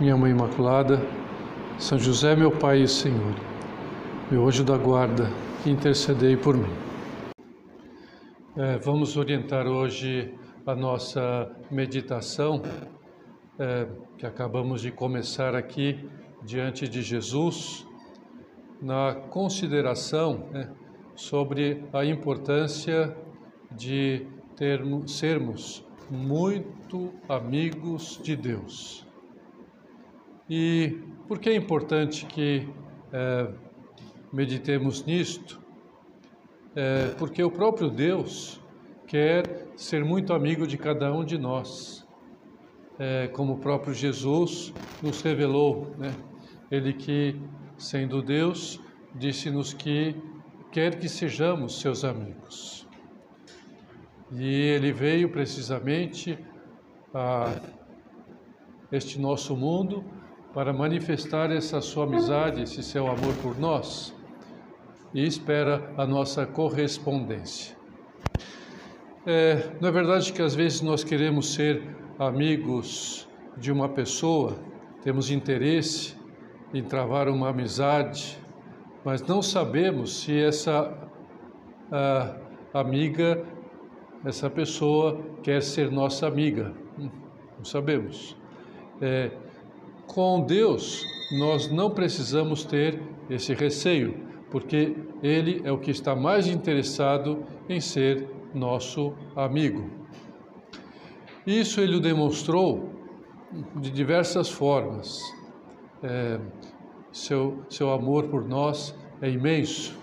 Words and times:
Minha 0.00 0.16
Mãe 0.16 0.30
Imaculada, 0.30 0.98
São 1.78 1.98
José, 1.98 2.34
meu 2.34 2.50
Pai 2.50 2.80
e 2.80 2.88
Senhor, 2.88 3.34
meu 4.30 4.48
anjo 4.48 4.64
da 4.64 4.78
guarda, 4.78 5.24
intercedei 5.66 6.38
por 6.38 6.56
mim. 6.56 6.72
É, 8.56 8.78
vamos 8.78 9.18
orientar 9.18 9.66
hoje 9.66 10.34
a 10.66 10.74
nossa 10.74 11.54
meditação, 11.70 12.62
é, 13.58 13.86
que 14.16 14.24
acabamos 14.24 14.80
de 14.80 14.90
começar 14.90 15.54
aqui 15.54 16.08
diante 16.42 16.88
de 16.88 17.02
Jesus, 17.02 17.86
na 18.80 19.14
consideração 19.14 20.48
né, 20.50 20.72
sobre 21.14 21.84
a 21.92 22.06
importância 22.06 23.14
de 23.70 24.26
termos, 24.56 25.18
sermos 25.18 25.86
muito 26.10 27.12
amigos 27.28 28.18
de 28.24 28.34
Deus. 28.34 29.09
E 30.52 30.98
por 31.28 31.38
que 31.38 31.48
é 31.48 31.54
importante 31.54 32.26
que 32.26 32.68
é, 33.12 33.46
meditemos 34.32 35.04
nisto? 35.04 35.60
É, 36.74 37.14
porque 37.16 37.40
o 37.40 37.52
próprio 37.52 37.88
Deus 37.88 38.60
quer 39.06 39.68
ser 39.76 40.04
muito 40.04 40.32
amigo 40.32 40.66
de 40.66 40.76
cada 40.76 41.12
um 41.12 41.24
de 41.24 41.38
nós, 41.38 42.04
é, 42.98 43.28
como 43.28 43.52
o 43.52 43.58
próprio 43.58 43.94
Jesus 43.94 44.74
nos 45.00 45.22
revelou, 45.22 45.94
né? 45.96 46.12
Ele 46.68 46.94
que, 46.94 47.40
sendo 47.78 48.20
Deus, 48.20 48.80
disse-nos 49.14 49.72
que 49.72 50.16
quer 50.72 50.98
que 50.98 51.08
sejamos 51.08 51.80
seus 51.80 52.02
amigos. 52.02 52.88
E 54.32 54.52
ele 54.52 54.92
veio 54.92 55.28
precisamente 55.28 56.36
a 57.14 57.54
este 58.90 59.16
nosso 59.20 59.56
mundo 59.56 60.04
para 60.52 60.72
manifestar 60.72 61.50
essa 61.50 61.80
sua 61.80 62.04
amizade, 62.04 62.62
esse 62.62 62.82
seu 62.82 63.06
amor 63.06 63.34
por 63.42 63.58
nós 63.58 64.14
e 65.12 65.26
espera 65.26 65.92
a 65.96 66.06
nossa 66.06 66.46
correspondência. 66.46 67.76
É, 69.26 69.70
não 69.80 69.88
é 69.88 69.92
verdade 69.92 70.32
que 70.32 70.40
às 70.40 70.54
vezes 70.54 70.80
nós 70.80 71.04
queremos 71.04 71.54
ser 71.54 71.82
amigos 72.18 73.28
de 73.56 73.70
uma 73.70 73.88
pessoa, 73.88 74.56
temos 75.02 75.30
interesse 75.30 76.16
em 76.72 76.82
travar 76.82 77.28
uma 77.28 77.50
amizade, 77.50 78.38
mas 79.04 79.22
não 79.22 79.42
sabemos 79.42 80.20
se 80.22 80.38
essa 80.38 80.96
amiga 82.72 83.44
essa 84.24 84.50
pessoa 84.50 85.18
quer 85.42 85.62
ser 85.62 85.90
nossa 85.90 86.26
amiga. 86.26 86.74
Hum, 86.98 87.08
não 87.56 87.64
sabemos. 87.64 88.36
É, 89.00 89.30
com 90.12 90.40
Deus, 90.40 91.06
nós 91.30 91.70
não 91.70 91.88
precisamos 91.88 92.64
ter 92.64 93.00
esse 93.28 93.54
receio, 93.54 94.26
porque 94.50 94.96
Ele 95.22 95.62
é 95.64 95.70
o 95.70 95.78
que 95.78 95.92
está 95.92 96.16
mais 96.16 96.48
interessado 96.48 97.44
em 97.68 97.80
ser 97.80 98.28
nosso 98.52 99.14
amigo. 99.36 99.88
Isso 101.46 101.80
Ele 101.80 101.96
o 101.96 102.00
demonstrou 102.00 102.90
de 103.76 103.88
diversas 103.90 104.50
formas. 104.50 105.20
É, 106.02 106.40
seu, 107.12 107.64
seu 107.68 107.92
amor 107.92 108.28
por 108.28 108.44
nós 108.48 108.94
é 109.22 109.30
imenso. 109.30 109.96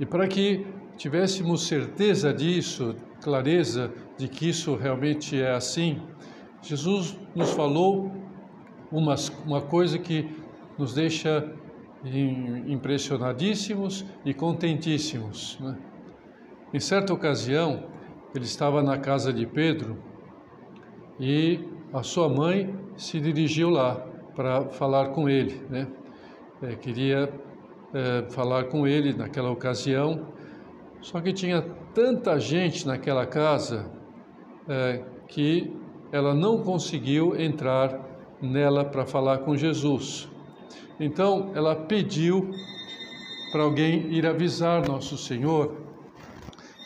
E 0.00 0.06
para 0.06 0.26
que 0.26 0.66
tivéssemos 0.96 1.68
certeza 1.68 2.34
disso, 2.34 2.96
clareza 3.22 3.92
de 4.16 4.26
que 4.26 4.48
isso 4.48 4.74
realmente 4.74 5.40
é 5.40 5.54
assim, 5.54 6.00
Jesus 6.62 7.16
nos 7.36 7.50
falou 7.52 8.17
uma, 8.90 9.14
uma 9.44 9.60
coisa 9.60 9.98
que 9.98 10.28
nos 10.78 10.94
deixa 10.94 11.52
impressionadíssimos 12.66 14.04
e 14.24 14.32
contentíssimos. 14.32 15.58
Né? 15.60 15.76
Em 16.72 16.80
certa 16.80 17.12
ocasião, 17.12 17.84
ele 18.34 18.44
estava 18.44 18.82
na 18.82 18.98
casa 18.98 19.32
de 19.32 19.46
Pedro 19.46 19.98
e 21.18 21.60
a 21.92 22.02
sua 22.02 22.28
mãe 22.28 22.74
se 22.96 23.20
dirigiu 23.20 23.70
lá 23.70 23.96
para 24.36 24.68
falar 24.68 25.08
com 25.08 25.28
ele. 25.28 25.60
Né? 25.68 25.88
É, 26.62 26.76
queria 26.76 27.32
é, 27.92 28.30
falar 28.30 28.64
com 28.64 28.86
ele 28.86 29.12
naquela 29.12 29.50
ocasião 29.50 30.38
só 31.00 31.20
que 31.20 31.32
tinha 31.32 31.62
tanta 31.94 32.38
gente 32.38 32.86
naquela 32.86 33.24
casa 33.24 33.90
é, 34.68 35.04
que 35.28 35.72
ela 36.10 36.34
não 36.34 36.62
conseguiu 36.62 37.40
entrar 37.40 38.07
nela 38.40 38.84
para 38.84 39.04
falar 39.04 39.38
com 39.38 39.56
Jesus. 39.56 40.28
Então 40.98 41.50
ela 41.54 41.74
pediu 41.74 42.50
para 43.50 43.62
alguém 43.62 44.12
ir 44.12 44.26
avisar 44.26 44.86
Nosso 44.86 45.16
Senhor 45.16 45.76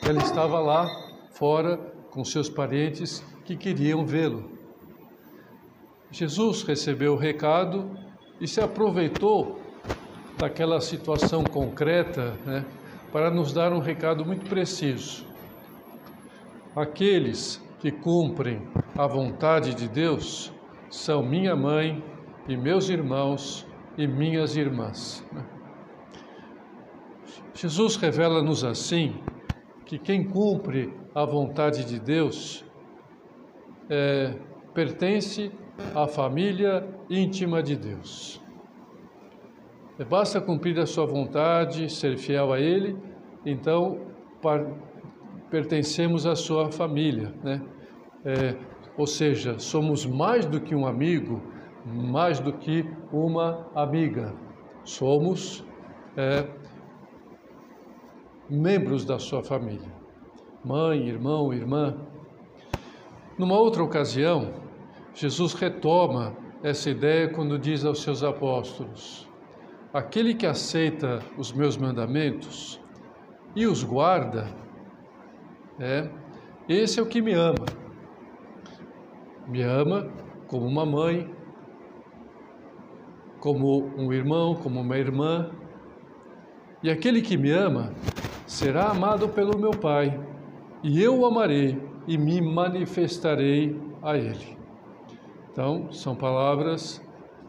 que 0.01 0.09
ela 0.09 0.23
estava 0.23 0.59
lá 0.59 0.89
fora 1.31 1.77
com 2.11 2.25
seus 2.25 2.49
parentes 2.49 3.25
que 3.45 3.57
queriam 3.57 4.05
vê-lo. 4.05 4.51
Jesus 6.11 6.63
recebeu 6.63 7.15
o 7.15 7.17
recado 7.17 7.91
e 8.41 8.47
se 8.47 8.61
aproveitou 8.61 9.61
daquela 10.37 10.81
situação 10.81 11.45
concreta, 11.45 12.35
né? 12.45 12.65
para 13.13 13.31
nos 13.31 13.53
dar 13.53 13.73
um 13.73 13.79
recado 13.79 14.25
muito 14.25 14.49
preciso. 14.49 15.25
Aqueles 16.75 17.63
que 17.79 17.91
cumprem 17.91 18.63
a 18.97 19.07
vontade 19.07 19.75
de 19.75 19.87
Deus 19.87 20.53
são 20.93 21.23
minha 21.23 21.57
mãe 21.57 22.05
e 22.47 22.55
meus 22.55 22.91
irmãos 22.91 23.67
e 23.97 24.07
minhas 24.07 24.57
irmãs. 24.57 25.27
Jesus 27.55 27.97
revela-nos 27.97 28.63
assim 28.63 29.17
que 29.87 29.99
quem 29.99 30.23
cumpre 30.23 30.93
a 31.15 31.25
vontade 31.25 31.87
de 31.87 31.99
Deus 31.99 32.63
é, 33.89 34.37
pertence 34.75 35.51
à 35.95 36.07
família 36.07 36.87
íntima 37.09 37.63
de 37.63 37.75
Deus. 37.75 38.43
Basta 40.11 40.43
cumprir 40.43 40.79
a 40.79 40.85
sua 40.87 41.07
vontade, 41.07 41.91
ser 41.91 42.19
fiel 42.19 42.53
a 42.53 42.61
Ele, 42.61 42.99
então 43.47 43.99
pertencemos 45.51 46.27
à 46.27 46.37
sua 46.37 46.71
família, 46.71 47.33
né? 47.43 47.63
É, 48.25 48.72
ou 48.97 49.07
seja, 49.07 49.59
somos 49.59 50.05
mais 50.05 50.45
do 50.45 50.61
que 50.61 50.75
um 50.75 50.87
amigo, 50.87 51.41
mais 51.85 52.39
do 52.39 52.53
que 52.53 52.89
uma 53.13 53.67
amiga. 53.75 54.35
Somos 54.85 55.65
é, 56.17 56.47
membros 58.49 59.05
da 59.05 59.19
sua 59.19 59.43
família, 59.43 59.93
mãe, 60.65 61.09
irmão, 61.09 61.53
irmã. 61.53 61.97
Numa 63.39 63.59
outra 63.59 63.83
ocasião, 63.83 64.53
Jesus 65.15 65.55
retoma 65.55 66.37
essa 66.63 66.91
ideia 66.91 67.29
quando 67.29 67.59
diz 67.59 67.85
aos 67.85 68.03
seus 68.03 68.23
apóstolos: 68.23 69.29
Aquele 69.93 70.35
que 70.35 70.47
aceita 70.47 71.23
os 71.39 71.53
meus 71.53 71.77
mandamentos 71.77 72.81
e 73.57 73.67
os 73.67 73.83
guarda, 73.83 74.49
é, 75.79 76.09
esse 76.69 77.01
é 77.01 77.03
o 77.03 77.07
que 77.07 77.23
me 77.23 77.33
ama. 77.33 77.82
Me 79.47 79.63
ama 79.63 80.09
como 80.47 80.67
uma 80.67 80.85
mãe, 80.87 81.31
como 83.41 83.87
um 83.97 84.13
irmão, 84.13 84.55
como 84.55 84.81
uma 84.81 84.97
irmã. 84.97 85.51
E 86.83 86.91
aquele 86.91 87.23
que 87.23 87.37
me 87.37 87.51
ama 87.51 87.93
será 88.47 88.91
amado 88.91 89.29
pelo 89.29 89.59
meu 89.59 89.71
Pai, 89.71 90.21
e 90.83 91.03
eu 91.03 91.21
o 91.21 91.27
amarei 91.27 91.81
e 92.07 92.19
me 92.19 92.41
manifestarei 92.41 93.81
a 94.03 94.17
ele. 94.17 94.57
Então, 95.51 95.93
são 95.93 96.15
palavras 96.15 97.01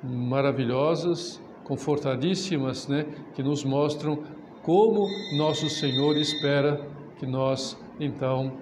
maravilhosas 0.04 1.42
confortadíssimas, 1.64 2.88
né, 2.88 3.06
que 3.34 3.42
nos 3.42 3.64
mostram 3.64 4.24
como 4.62 5.08
nosso 5.38 5.70
Senhor 5.70 6.18
espera 6.18 6.86
que 7.18 7.26
nós 7.26 7.78
então 8.00 8.54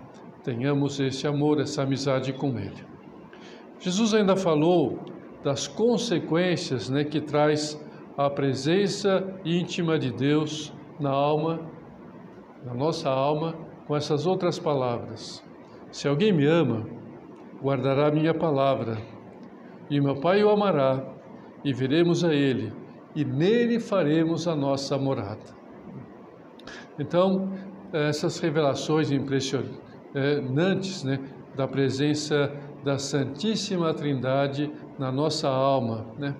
tenhamos 0.44 1.00
esse 1.00 1.28
amor, 1.28 1.60
essa 1.60 1.84
amizade 1.84 2.34
com 2.34 2.58
Ele. 2.58 2.91
Jesus 3.82 4.14
ainda 4.14 4.36
falou 4.36 5.00
das 5.44 5.68
consequências 5.68 6.88
né, 6.88 7.04
que 7.04 7.20
traz 7.20 7.84
a 8.16 8.30
presença 8.30 9.28
íntima 9.44 9.98
de 9.98 10.12
Deus 10.12 10.72
na 11.00 11.10
alma, 11.10 11.60
na 12.64 12.76
nossa 12.76 13.10
alma, 13.10 13.56
com 13.88 13.96
essas 13.96 14.28
outras 14.28 14.60
palavras. 14.60 15.44
Se 15.92 16.08
alguém 16.08 16.32
me 16.32 16.46
ama, 16.46 16.86
guardará 17.60 18.10
a 18.10 18.12
minha 18.12 18.36
palavra, 18.36 19.00
e 19.90 20.00
meu 20.00 20.16
Pai 20.16 20.44
o 20.44 20.52
amará, 20.52 21.04
e 21.64 21.74
viremos 21.74 22.24
a 22.24 22.32
ele, 22.36 22.72
e 23.16 23.26
nele 23.26 23.80
faremos 23.80 24.48
a 24.48 24.56
nossa 24.56 24.96
morada. 24.96 25.60
Então, 27.00 27.52
essas 27.92 28.40
revelações 28.40 29.12
impressionantes 29.12 31.04
né, 31.04 31.20
da 31.56 31.68
presença 31.68 32.56
da 32.84 32.98
Santíssima 32.98 33.94
Trindade 33.94 34.72
na 34.98 35.12
nossa 35.12 35.48
alma, 35.48 36.08
né? 36.18 36.36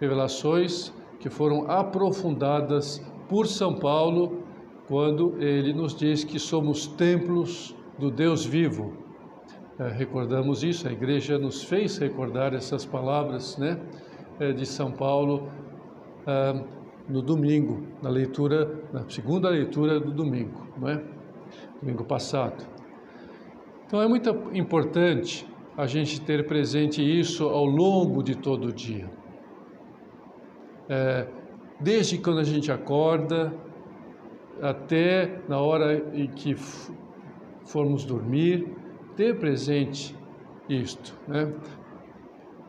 revelações 0.00 0.92
que 1.18 1.28
foram 1.28 1.70
aprofundadas 1.70 3.04
por 3.28 3.46
São 3.46 3.74
Paulo 3.74 4.42
quando 4.88 5.40
ele 5.40 5.72
nos 5.72 5.94
diz 5.94 6.24
que 6.24 6.38
somos 6.38 6.86
templos 6.86 7.76
do 7.98 8.10
Deus 8.10 8.44
vivo. 8.44 8.92
É, 9.78 9.88
recordamos 9.88 10.62
isso, 10.62 10.88
a 10.88 10.92
igreja 10.92 11.38
nos 11.38 11.62
fez 11.62 11.96
recordar 11.98 12.54
essas 12.54 12.84
palavras 12.84 13.56
né, 13.56 13.80
é, 14.38 14.52
de 14.52 14.66
São 14.66 14.90
Paulo 14.90 15.48
é, 16.26 16.64
no 17.08 17.22
domingo, 17.22 17.86
na 18.02 18.10
leitura, 18.10 18.82
na 18.92 19.08
segunda 19.08 19.48
leitura 19.48 20.00
do 20.00 20.10
domingo, 20.10 20.66
não 20.76 20.88
é? 20.88 21.02
Domingo 21.80 22.04
passado. 22.04 22.64
Então 23.86 24.02
é 24.02 24.08
muito 24.08 24.28
importante 24.52 25.49
a 25.76 25.86
gente 25.86 26.20
ter 26.20 26.46
presente 26.46 27.02
isso 27.02 27.44
ao 27.44 27.64
longo 27.64 28.22
de 28.22 28.34
todo 28.36 28.68
o 28.68 28.72
dia. 28.72 29.08
É, 30.88 31.26
desde 31.80 32.18
quando 32.18 32.40
a 32.40 32.44
gente 32.44 32.70
acorda 32.70 33.52
até 34.60 35.40
na 35.48 35.58
hora 35.58 36.04
em 36.12 36.26
que 36.26 36.54
formos 37.64 38.04
dormir, 38.04 38.66
ter 39.16 39.38
presente 39.38 40.14
isto. 40.68 41.18
Né? 41.26 41.52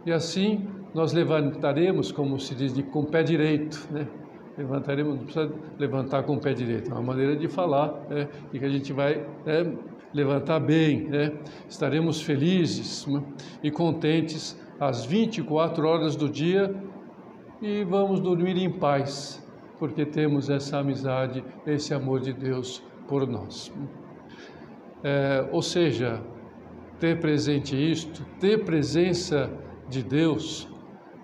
E 0.06 0.12
assim 0.12 0.68
nós 0.94 1.13
levantaremos, 1.13 2.12
como 2.12 2.39
se 2.39 2.53
diz, 2.56 2.74
de, 2.74 2.83
com 2.83 3.01
o 3.01 3.06
pé 3.06 3.24
direito. 3.24 3.88
Né? 3.92 4.07
Levantaremos, 4.57 5.15
não 5.15 5.24
precisa 5.24 5.53
levantar 5.80 6.24
com 6.24 6.36
o 6.36 6.39
pé 6.39 6.53
direito, 6.53 6.92
é 6.92 6.94
uma 6.94 7.01
maneira 7.01 7.36
de 7.36 7.48
falar, 7.48 7.94
né? 8.09 8.27
e 8.51 8.59
que 8.59 8.65
a 8.65 8.69
gente 8.69 8.92
vai 8.92 9.25
né, 9.45 9.74
levantar 10.13 10.60
bem, 10.60 11.08
né? 11.08 11.31
estaremos 11.69 12.22
felizes 12.22 13.06
né? 13.08 13.24
e 13.63 13.72
contentes 13.72 14.60
às 14.80 15.06
24 15.06 15.88
horas 15.88 16.16
do 16.16 16.28
dia 16.28 16.75
e 17.62 17.84
vamos 17.84 18.19
dormir 18.19 18.58
em 18.58 18.69
paz, 18.69 19.46
porque 19.78 20.06
temos 20.06 20.50
essa 20.50 20.80
amizade, 20.80 21.44
esse 21.66 21.94
amor 21.94 22.19
de 22.19 22.34
Deus 22.34 22.84
por 23.08 23.28
nós. 23.28 23.72
É, 25.04 25.48
ou 25.52 25.62
seja, 25.62 26.22
ter 27.00 27.19
presente 27.19 27.75
isto, 27.75 28.25
ter 28.40 28.63
presença 28.63 29.52
de 29.90 30.04
Deus, 30.04 30.68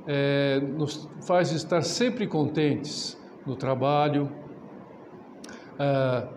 é, 0.08 0.60
nos 0.60 1.10
faz 1.26 1.52
estar 1.52 1.82
sempre 1.82 2.28
contentes 2.28 3.20
no 3.46 3.56
trabalho, 3.56 4.32
é, 5.80 6.37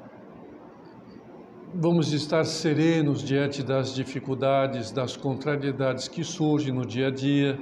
vamos 1.75 2.12
estar 2.12 2.44
serenos 2.44 3.22
diante 3.22 3.62
das 3.62 3.94
dificuldades, 3.94 4.90
das 4.90 5.17
contrariedades 5.17 6.08
que 6.08 6.25
surgem 6.25 6.72
no 6.72 6.84
dia 6.84 7.08
a 7.08 7.11
dia, 7.11 7.58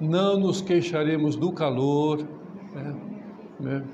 não 0.00 0.38
nos 0.38 0.60
queixaremos 0.60 1.36
do 1.36 1.52
calor, 1.52 2.26
né? 2.74 2.94
né? 3.60 3.84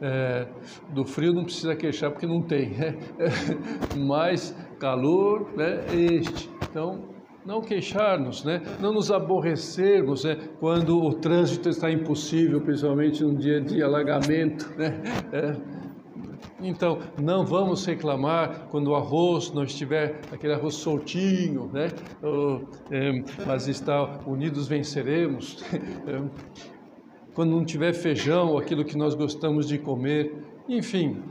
É, 0.00 0.48
do 0.92 1.04
frio 1.04 1.32
não 1.32 1.44
precisa 1.44 1.76
queixar 1.76 2.10
porque 2.10 2.26
não 2.26 2.42
tem, 2.42 2.70
né? 2.70 2.98
mas 3.96 4.54
calor 4.80 5.52
é 5.58 5.94
este. 5.94 6.50
Então, 6.68 7.12
não 7.46 7.60
queixar-nos, 7.60 8.44
né? 8.44 8.62
não 8.80 8.92
nos 8.92 9.10
aborrecermos 9.10 10.24
né? 10.24 10.36
quando 10.58 10.98
o 10.98 11.14
trânsito 11.14 11.68
está 11.68 11.90
impossível, 11.90 12.60
principalmente 12.60 13.22
num 13.22 13.34
dia 13.34 13.60
de 13.60 13.82
alagamento. 13.82 14.72
Né? 14.76 15.02
É. 15.32 15.91
Então, 16.60 16.98
não 17.20 17.44
vamos 17.44 17.84
reclamar 17.84 18.68
quando 18.70 18.88
o 18.88 18.94
arroz 18.94 19.52
não 19.52 19.64
estiver 19.64 20.20
aquele 20.30 20.54
arroz 20.54 20.74
soltinho, 20.74 21.70
né? 21.72 21.88
é, 22.90 23.22
mas 23.46 23.68
está 23.68 24.20
unidos 24.26 24.68
venceremos. 24.68 25.62
Quando 27.34 27.52
não 27.52 27.64
tiver 27.64 27.94
feijão, 27.94 28.58
aquilo 28.58 28.84
que 28.84 28.94
nós 28.94 29.14
gostamos 29.14 29.66
de 29.66 29.78
comer, 29.78 30.36
enfim, 30.68 31.22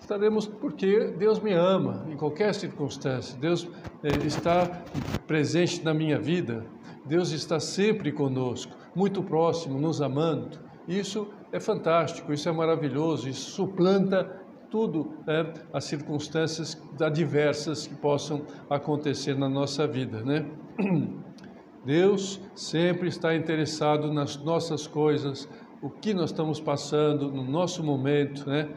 estaremos 0.00 0.44
porque 0.44 1.12
Deus 1.16 1.38
me 1.38 1.52
ama 1.52 2.04
em 2.10 2.16
qualquer 2.16 2.52
circunstância. 2.52 3.38
Deus 3.38 3.68
é, 4.02 4.26
está 4.26 4.82
presente 5.24 5.84
na 5.84 5.94
minha 5.94 6.18
vida. 6.18 6.66
Deus 7.04 7.30
está 7.30 7.60
sempre 7.60 8.10
conosco, 8.10 8.72
muito 8.92 9.22
próximo, 9.22 9.78
nos 9.78 10.02
amando. 10.02 10.58
Isso 10.88 11.28
é 11.52 11.60
fantástico, 11.60 12.32
isso 12.32 12.48
é 12.48 12.52
maravilhoso, 12.52 13.28
isso 13.28 13.52
suplanta 13.52 14.44
tudo 14.76 15.10
né, 15.26 15.54
as 15.72 15.84
circunstâncias 15.84 16.78
adversas 17.00 17.86
que 17.86 17.94
possam 17.94 18.42
acontecer 18.68 19.34
na 19.34 19.48
nossa 19.48 19.86
vida, 19.86 20.20
né? 20.20 20.44
Deus 21.82 22.38
sempre 22.54 23.08
está 23.08 23.34
interessado 23.34 24.12
nas 24.12 24.36
nossas 24.36 24.86
coisas, 24.86 25.48
o 25.80 25.88
que 25.88 26.12
nós 26.12 26.28
estamos 26.28 26.60
passando 26.60 27.32
no 27.32 27.42
nosso 27.42 27.82
momento, 27.82 28.46
né? 28.50 28.68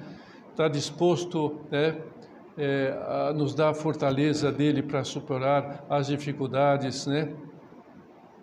Está 0.51 0.69
disposto 0.69 1.59
né, 1.69 1.97
é, 2.57 2.97
a 3.05 3.33
nos 3.33 3.53
dar 3.53 3.71
a 3.71 3.73
fortaleza 3.73 4.53
dele 4.53 4.81
para 4.81 5.03
superar 5.03 5.85
as 5.89 6.07
dificuldades, 6.07 7.07
né? 7.07 7.33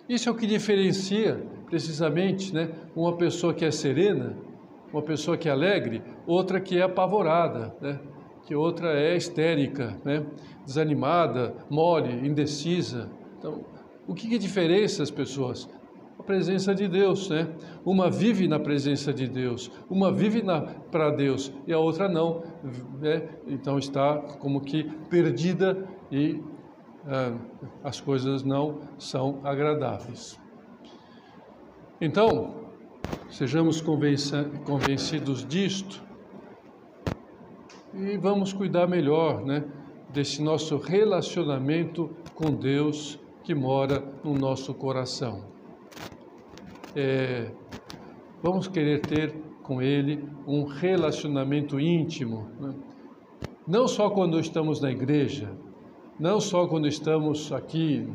Isso 0.07 0.29
é 0.29 0.33
o 0.33 0.35
que 0.35 0.47
diferencia 0.47 1.43
precisamente, 1.65 2.53
né, 2.53 2.69
uma 2.95 3.17
pessoa 3.17 3.55
que 3.55 3.65
é 3.65 3.71
serena, 3.71 4.37
uma 4.93 5.03
pessoa 5.03 5.37
que 5.37 5.49
é 5.49 5.53
alegre, 5.53 6.03
outra 6.27 6.61
que 6.61 6.79
é 6.79 6.83
apavorada, 6.83 7.75
né? 7.81 8.01
Que 8.47 8.55
outra 8.55 8.93
é 8.93 9.17
histérica, 9.17 9.97
né? 10.05 10.25
Desanimada, 10.65 11.55
mole, 11.69 12.27
indecisa. 12.27 13.11
Então, 13.39 13.65
o 14.07 14.15
que, 14.15 14.29
que 14.29 14.39
diferencia 14.39 15.03
as 15.03 15.11
pessoas? 15.11 15.69
A 16.19 16.23
presença 16.23 16.75
de 16.75 16.89
Deus, 16.89 17.29
né? 17.29 17.49
Uma 17.85 18.11
vive 18.11 18.49
na 18.49 18.59
presença 18.59 19.13
de 19.13 19.29
Deus, 19.29 19.71
uma 19.91 20.13
vive 20.13 20.43
para 20.91 21.11
Deus 21.11 21.53
e 21.67 21.73
a 21.73 21.79
outra 21.79 22.09
não, 22.09 22.43
né? 23.01 23.29
Então 23.47 23.79
está 23.79 24.17
como 24.39 24.61
que 24.61 24.85
perdida 25.11 25.87
e 26.11 26.41
ah, 27.07 27.37
as 27.85 28.01
coisas 28.01 28.43
não 28.43 28.81
são 28.99 29.41
agradáveis. 29.45 30.41
Então, 32.01 32.66
sejamos 33.31 33.81
convencidos 33.81 35.47
disto 35.47 36.03
e 37.95 38.17
vamos 38.17 38.53
cuidar 38.53 38.87
melhor, 38.87 39.45
né? 39.45 39.65
Desse 40.13 40.43
nosso 40.43 40.77
relacionamento 40.77 42.11
com 42.35 42.55
Deus 42.55 43.19
que 43.43 43.55
mora 43.55 44.03
no 44.25 44.35
nosso 44.35 44.73
coração. 44.75 45.45
É, 46.95 47.51
vamos 48.43 48.69
querer 48.69 49.01
ter 49.01 49.35
com 49.63 49.83
Ele 49.83 50.29
um 50.47 50.65
relacionamento 50.65 51.81
íntimo, 51.81 52.49
né? 52.61 52.75
não 53.67 53.89
só 53.89 54.09
quando 54.11 54.39
estamos 54.39 54.81
na 54.81 54.91
igreja, 54.91 55.51
não 56.19 56.41
só 56.41 56.67
quando 56.67 56.87
estamos 56.87 57.53
aqui 57.53 58.09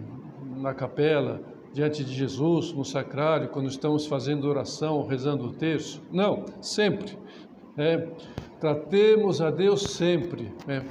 na 0.57 0.73
capela, 0.73 1.41
diante 1.73 2.03
de 2.03 2.13
Jesus, 2.13 2.73
no 2.73 2.83
sacrário, 2.83 3.49
quando 3.49 3.67
estamos 3.67 4.05
fazendo 4.05 4.47
oração, 4.47 5.05
rezando 5.05 5.45
o 5.45 5.53
terço, 5.53 6.01
não, 6.11 6.45
sempre. 6.61 7.17
É, 7.77 8.09
tratemos 8.59 9.41
a 9.41 9.49
Deus 9.49 9.83
sempre. 9.83 10.53
É, 10.67 10.83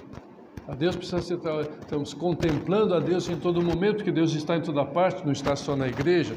a 0.66 0.74
Deus 0.74 0.96
precisa 0.96 1.20
ser. 1.20 1.38
Estamos 1.80 2.14
contemplando 2.14 2.94
a 2.94 3.00
Deus 3.00 3.28
em 3.28 3.36
todo 3.36 3.60
momento, 3.60 4.04
que 4.04 4.12
Deus 4.12 4.34
está 4.34 4.56
em 4.56 4.62
toda 4.62 4.84
parte, 4.84 5.24
não 5.24 5.32
está 5.32 5.54
só 5.56 5.76
na 5.76 5.88
igreja, 5.88 6.34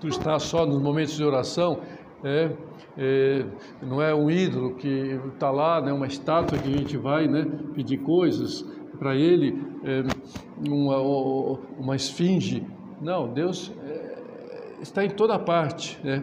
tu 0.00 0.08
está 0.08 0.38
só 0.38 0.66
nos 0.66 0.82
momentos 0.82 1.16
de 1.16 1.24
oração. 1.24 1.80
É, 2.24 2.50
é, 2.98 3.44
não 3.82 4.02
é 4.02 4.14
um 4.14 4.30
ídolo 4.30 4.74
que 4.74 5.20
está 5.32 5.50
lá, 5.50 5.80
né, 5.80 5.92
uma 5.92 6.06
estátua 6.06 6.58
que 6.58 6.68
a 6.68 6.76
gente 6.76 6.96
vai 6.96 7.28
né, 7.28 7.46
pedir 7.74 7.98
coisas 7.98 8.64
para 8.98 9.14
ele, 9.14 9.62
é, 9.84 10.02
uma, 10.66 10.98
uma 11.78 11.94
esfinge. 11.94 12.66
Não, 13.00 13.28
Deus 13.28 13.72
é, 13.84 14.16
está 14.80 15.04
em 15.04 15.10
toda 15.10 15.38
parte. 15.38 15.98
Né? 16.02 16.22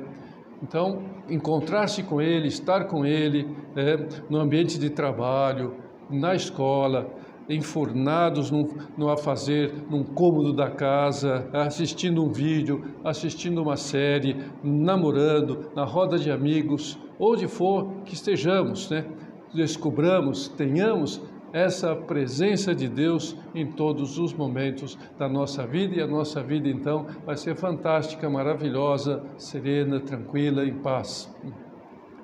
Então, 0.61 1.03
encontrar-se 1.29 2.03
com 2.03 2.21
Ele, 2.21 2.47
estar 2.47 2.85
com 2.85 3.05
Ele, 3.05 3.47
é, 3.75 3.97
no 4.29 4.39
ambiente 4.39 4.79
de 4.79 4.89
trabalho, 4.89 5.75
na 6.09 6.35
escola, 6.35 7.09
enfurnados 7.49 8.49
no, 8.49 8.69
no 8.97 9.09
a 9.09 9.17
fazer, 9.17 9.73
num 9.89 10.03
cômodo 10.03 10.53
da 10.53 10.69
casa, 10.69 11.49
assistindo 11.53 12.23
um 12.23 12.31
vídeo, 12.31 12.83
assistindo 13.03 13.61
uma 13.61 13.75
série, 13.75 14.37
namorando, 14.63 15.71
na 15.75 15.83
roda 15.83 16.17
de 16.17 16.31
amigos, 16.31 16.97
onde 17.19 17.47
for 17.47 17.91
que 18.05 18.13
estejamos, 18.13 18.89
né? 18.89 19.05
Descobramos, 19.53 20.47
tenhamos 20.47 21.21
essa 21.53 21.95
presença 21.95 22.73
de 22.73 22.89
Deus 22.89 23.37
em 23.53 23.71
todos 23.71 24.17
os 24.17 24.33
momentos 24.33 24.97
da 25.19 25.29
nossa 25.29 25.67
vida 25.67 25.95
e 25.95 26.01
a 26.01 26.07
nossa 26.07 26.41
vida 26.41 26.67
então 26.67 27.05
vai 27.23 27.37
ser 27.37 27.55
fantástica, 27.55 28.27
maravilhosa, 28.27 29.23
serena, 29.37 29.99
tranquila, 29.99 30.65
em 30.65 30.73
paz. 30.73 31.31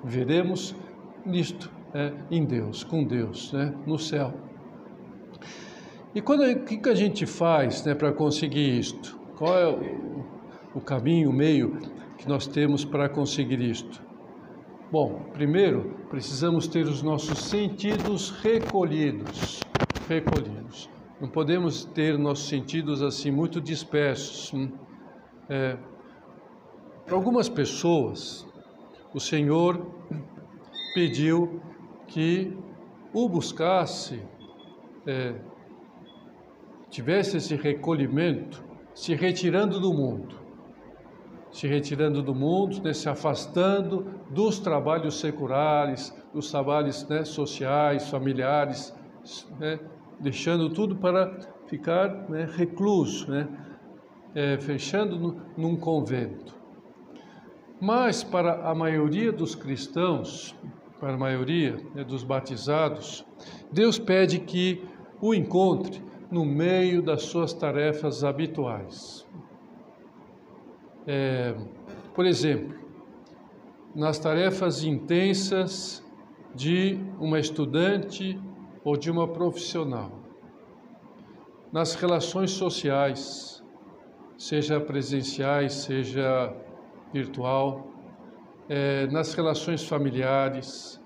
Veremos 0.02 0.74
nisto, 1.24 1.70
é, 1.94 2.12
em 2.28 2.44
Deus, 2.44 2.82
com 2.82 3.04
Deus, 3.04 3.52
né, 3.52 3.72
no 3.86 3.98
céu. 3.98 4.34
E 6.12 6.20
quando, 6.20 6.42
o 6.42 6.64
que, 6.64 6.78
que 6.78 6.88
a 6.88 6.94
gente 6.94 7.24
faz 7.24 7.84
né, 7.84 7.94
para 7.94 8.12
conseguir 8.12 8.80
isto? 8.80 9.16
Qual 9.36 9.56
é 9.56 9.68
o, 9.68 10.24
o 10.74 10.80
caminho, 10.80 11.30
o 11.30 11.32
meio 11.32 11.78
que 12.18 12.28
nós 12.28 12.48
temos 12.48 12.84
para 12.84 13.08
conseguir 13.08 13.60
isto? 13.60 14.09
Bom, 14.92 15.20
primeiro 15.32 15.94
precisamos 16.10 16.66
ter 16.66 16.84
os 16.84 17.00
nossos 17.00 17.38
sentidos 17.38 18.30
recolhidos, 18.30 19.60
recolhidos. 20.08 20.90
Não 21.20 21.28
podemos 21.28 21.84
ter 21.84 22.18
nossos 22.18 22.48
sentidos 22.48 23.00
assim 23.00 23.30
muito 23.30 23.60
dispersos. 23.60 24.52
Hum? 24.52 24.72
É, 25.48 25.76
para 27.06 27.14
algumas 27.14 27.48
pessoas, 27.48 28.44
o 29.14 29.20
Senhor 29.20 29.94
pediu 30.92 31.62
que 32.08 32.58
o 33.12 33.28
buscasse 33.28 34.20
é, 35.06 35.36
tivesse 36.90 37.36
esse 37.36 37.54
recolhimento, 37.54 38.64
se 38.92 39.14
retirando 39.14 39.78
do 39.78 39.94
mundo, 39.94 40.39
se 41.52 41.66
retirando 41.66 42.22
do 42.22 42.34
mundo, 42.34 42.80
né, 42.82 42.92
se 42.92 43.08
afastando 43.08 44.06
dos 44.30 44.58
trabalhos 44.58 45.18
seculares, 45.18 46.14
dos 46.32 46.50
trabalhos 46.50 47.06
né, 47.08 47.24
sociais, 47.24 48.08
familiares, 48.08 48.94
né, 49.58 49.80
deixando 50.20 50.70
tudo 50.70 50.96
para 50.96 51.38
ficar 51.66 52.28
né, 52.28 52.48
recluso, 52.56 53.30
né, 53.30 53.48
é, 54.34 54.58
fechando 54.58 55.18
no, 55.18 55.42
num 55.56 55.76
convento. 55.76 56.54
Mas 57.80 58.22
para 58.22 58.68
a 58.68 58.74
maioria 58.74 59.32
dos 59.32 59.54
cristãos, 59.54 60.54
para 61.00 61.14
a 61.14 61.18
maioria 61.18 61.76
né, 61.94 62.04
dos 62.04 62.22
batizados, 62.22 63.24
Deus 63.72 63.98
pede 63.98 64.38
que 64.38 64.84
o 65.20 65.34
encontre 65.34 66.02
no 66.30 66.44
meio 66.44 67.02
das 67.02 67.22
suas 67.22 67.52
tarefas 67.52 68.22
habituais. 68.22 69.26
É, 71.06 71.54
por 72.14 72.26
exemplo, 72.26 72.78
nas 73.94 74.18
tarefas 74.18 74.84
intensas 74.84 76.04
de 76.54 76.98
uma 77.18 77.38
estudante 77.38 78.38
ou 78.84 78.96
de 78.96 79.10
uma 79.10 79.26
profissional, 79.28 80.12
nas 81.72 81.94
relações 81.94 82.50
sociais, 82.50 83.62
seja 84.36 84.80
presenciais, 84.80 85.74
seja 85.74 86.54
virtual, 87.12 87.86
é, 88.68 89.06
nas 89.08 89.34
relações 89.34 89.86
familiares, 89.86 91.00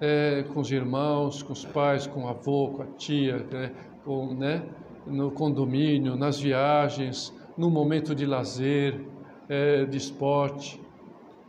é, 0.00 0.44
com 0.54 0.60
os 0.60 0.70
irmãos, 0.70 1.42
com 1.42 1.52
os 1.52 1.64
pais, 1.64 2.06
com 2.06 2.24
o 2.24 2.28
avô, 2.28 2.68
com 2.68 2.82
a 2.82 2.86
tia, 2.86 3.38
né, 3.38 3.72
com, 4.04 4.34
né, 4.34 4.62
no 5.06 5.30
condomínio, 5.30 6.16
nas 6.16 6.40
viagens, 6.40 7.34
no 7.60 7.68
momento 7.68 8.14
de 8.14 8.24
lazer, 8.24 8.98
é, 9.46 9.84
de 9.84 9.98
esporte. 9.98 10.80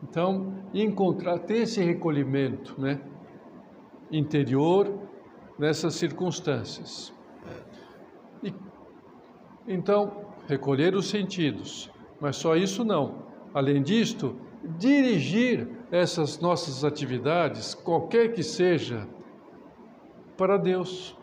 Então, 0.03 0.53
encontrar, 0.73 1.39
ter 1.39 1.59
esse 1.59 1.81
recolhimento 1.81 2.75
né, 2.77 2.99
interior 4.11 4.93
nessas 5.57 5.95
circunstâncias. 5.95 7.13
E, 8.43 8.53
então, 9.65 10.25
recolher 10.49 10.95
os 10.95 11.09
sentidos, 11.09 11.89
mas 12.19 12.35
só 12.35 12.57
isso 12.57 12.83
não. 12.83 13.27
Além 13.53 13.81
disto, 13.81 14.35
dirigir 14.77 15.65
essas 15.89 16.41
nossas 16.41 16.83
atividades, 16.83 17.73
qualquer 17.73 18.33
que 18.33 18.43
seja, 18.43 19.07
para 20.35 20.57
Deus 20.57 21.15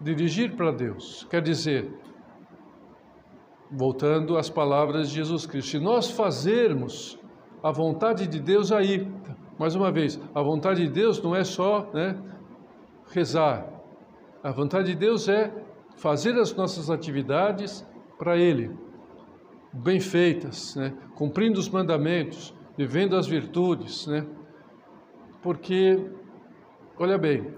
dirigir 0.00 0.54
para 0.56 0.70
Deus. 0.70 1.26
Quer 1.30 1.42
dizer, 1.42 1.92
voltando 3.72 4.36
às 4.36 4.50
palavras 4.50 5.08
de 5.08 5.16
Jesus 5.16 5.46
Cristo, 5.46 5.70
se 5.70 5.78
nós 5.78 6.10
fazermos 6.10 7.18
a 7.62 7.72
vontade 7.72 8.26
de 8.26 8.38
Deus 8.38 8.70
aí, 8.70 9.10
mais 9.58 9.74
uma 9.74 9.90
vez, 9.90 10.20
a 10.34 10.42
vontade 10.42 10.82
de 10.82 10.92
Deus 10.92 11.22
não 11.22 11.34
é 11.34 11.42
só 11.42 11.88
né, 11.92 12.18
rezar. 13.10 13.66
A 14.42 14.50
vontade 14.50 14.88
de 14.88 14.96
Deus 14.96 15.28
é 15.28 15.52
fazer 15.96 16.38
as 16.38 16.54
nossas 16.54 16.90
atividades 16.90 17.86
para 18.18 18.36
Ele, 18.36 18.76
bem 19.72 20.00
feitas, 20.00 20.76
né, 20.76 20.92
cumprindo 21.14 21.58
os 21.58 21.68
mandamentos, 21.68 22.54
vivendo 22.76 23.16
as 23.16 23.26
virtudes, 23.26 24.06
né, 24.06 24.26
porque, 25.40 26.10
olha 26.98 27.16
bem, 27.16 27.54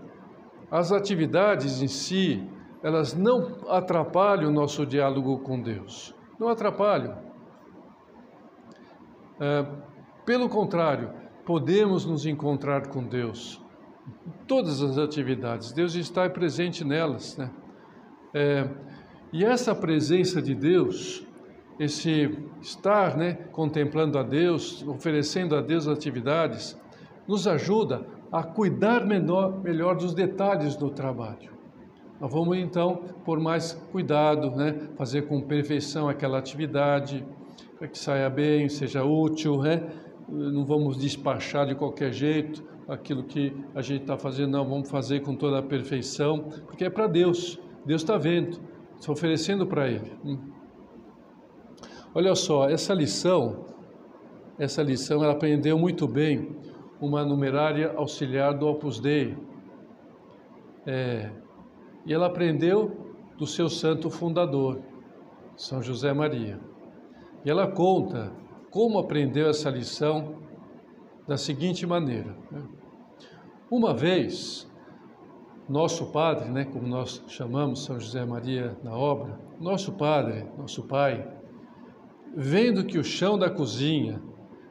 as 0.71 0.93
atividades 0.93 1.83
em 1.83 1.89
si, 1.89 2.43
elas 2.85 3.15
não 3.15 3.57
atrapalham 3.67 4.51
o 4.51 4.53
nosso 4.53 4.85
diálogo 4.85 5.39
com 5.39 5.59
Deus. 5.59 6.15
Não 6.39 6.49
atrapalham. 6.49 7.17
É, 9.41 9.67
pelo 10.27 10.51
contrário, 10.51 11.11
podemos 11.47 12.05
nos 12.05 12.27
encontrar 12.27 12.89
com 12.89 13.03
Deus. 13.03 13.59
Todas 14.47 14.83
as 14.83 14.99
atividades, 14.99 15.73
Deus 15.73 15.95
está 15.95 16.29
presente 16.29 16.85
nelas. 16.85 17.39
Né? 17.39 17.51
É, 18.35 18.69
e 19.33 19.47
essa 19.47 19.75
presença 19.75 20.43
de 20.43 20.55
Deus, 20.55 21.27
esse 21.81 22.39
estar 22.61 23.17
né, 23.17 23.33
contemplando 23.51 24.19
a 24.19 24.23
Deus, 24.23 24.87
oferecendo 24.87 25.57
a 25.57 25.63
Deus 25.63 25.89
atividades, 25.89 26.79
nos 27.27 27.49
ajuda 27.49 28.07
a 28.31 28.43
cuidar 28.43 29.07
menor, 29.07 29.63
melhor 29.63 29.97
dos 29.97 30.13
detalhes 30.13 30.77
do 30.77 30.91
trabalho. 30.91 31.54
Nós 32.21 32.33
vamos 32.33 32.57
então 32.59 33.03
por 33.25 33.41
mais 33.41 33.73
cuidado, 33.91 34.51
né, 34.51 34.89
fazer 34.97 35.23
com 35.23 35.41
perfeição 35.41 36.09
aquela 36.09 36.39
atividade, 36.39 37.25
para 37.79 37.89
que 37.89 37.99
saia 37.99 38.31
bem, 38.31 38.69
seja 38.69 39.05
útil, 39.05 39.61
né? 39.61 39.83
não 40.29 40.65
vamos 40.65 40.97
despachar 40.97 41.67
de 41.67 41.75
qualquer 41.75 42.13
jeito 42.13 42.65
aquilo 42.89 43.25
que 43.25 43.55
a 43.75 43.83
gente 43.83 44.03
está 44.03 44.17
fazendo, 44.17 44.51
não, 44.53 44.65
vamos 44.65 44.91
fazer 44.91 45.21
com 45.21 45.35
toda 45.35 45.59
a 45.59 45.63
perfeição, 45.63 46.51
porque 46.67 46.85
é 46.85 46.91
para 46.91 47.07
Deus, 47.07 47.59
Deus 47.85 48.03
está 48.03 48.17
vendo, 48.17 48.61
está 48.99 49.11
oferecendo 49.11 49.67
para 49.67 49.89
Ele. 49.89 50.13
Hum. 50.25 50.39
Olha 52.15 52.35
só, 52.35 52.69
essa 52.69 52.95
lição, 52.95 53.65
essa 54.59 54.83
lição 54.83 55.25
ela 55.25 55.33
aprendeu 55.33 55.79
muito 55.79 56.07
bem 56.07 56.57
uma 57.01 57.25
numerária 57.25 57.93
auxiliar 57.97 58.55
do 58.55 58.67
Opus 58.67 59.01
Dei. 59.01 59.37
É, 60.87 61.31
e 62.07 62.13
ela 62.13 62.27
aprendeu 62.27 63.17
do 63.37 63.47
seu 63.47 63.69
santo 63.69 64.11
fundador, 64.11 64.81
São 65.57 65.83
José 65.83 66.13
Maria. 66.13 66.61
E 67.45 67.51
ela 67.51 67.67
conta 67.67 68.33
como 68.71 68.99
aprendeu 68.99 69.49
essa 69.49 69.71
lição 69.71 70.37
da 71.27 71.37
seguinte 71.37 71.87
maneira. 71.87 72.37
Né? 72.51 72.63
Uma 73.71 73.95
vez, 73.95 74.71
nosso 75.69 76.07
padre, 76.13 76.51
né, 76.51 76.65
como 76.65 76.87
nós 76.87 77.23
chamamos 77.29 77.85
São 77.85 77.99
José 77.99 78.25
Maria 78.25 78.77
na 78.83 78.95
obra, 78.95 79.39
nosso 79.61 79.93
padre, 79.93 80.47
nosso 80.59 80.83
pai, 80.85 81.27
vendo 82.37 82.85
que 82.85 82.99
o 82.99 83.05
chão 83.05 83.39
da 83.39 83.49
cozinha 83.49 84.21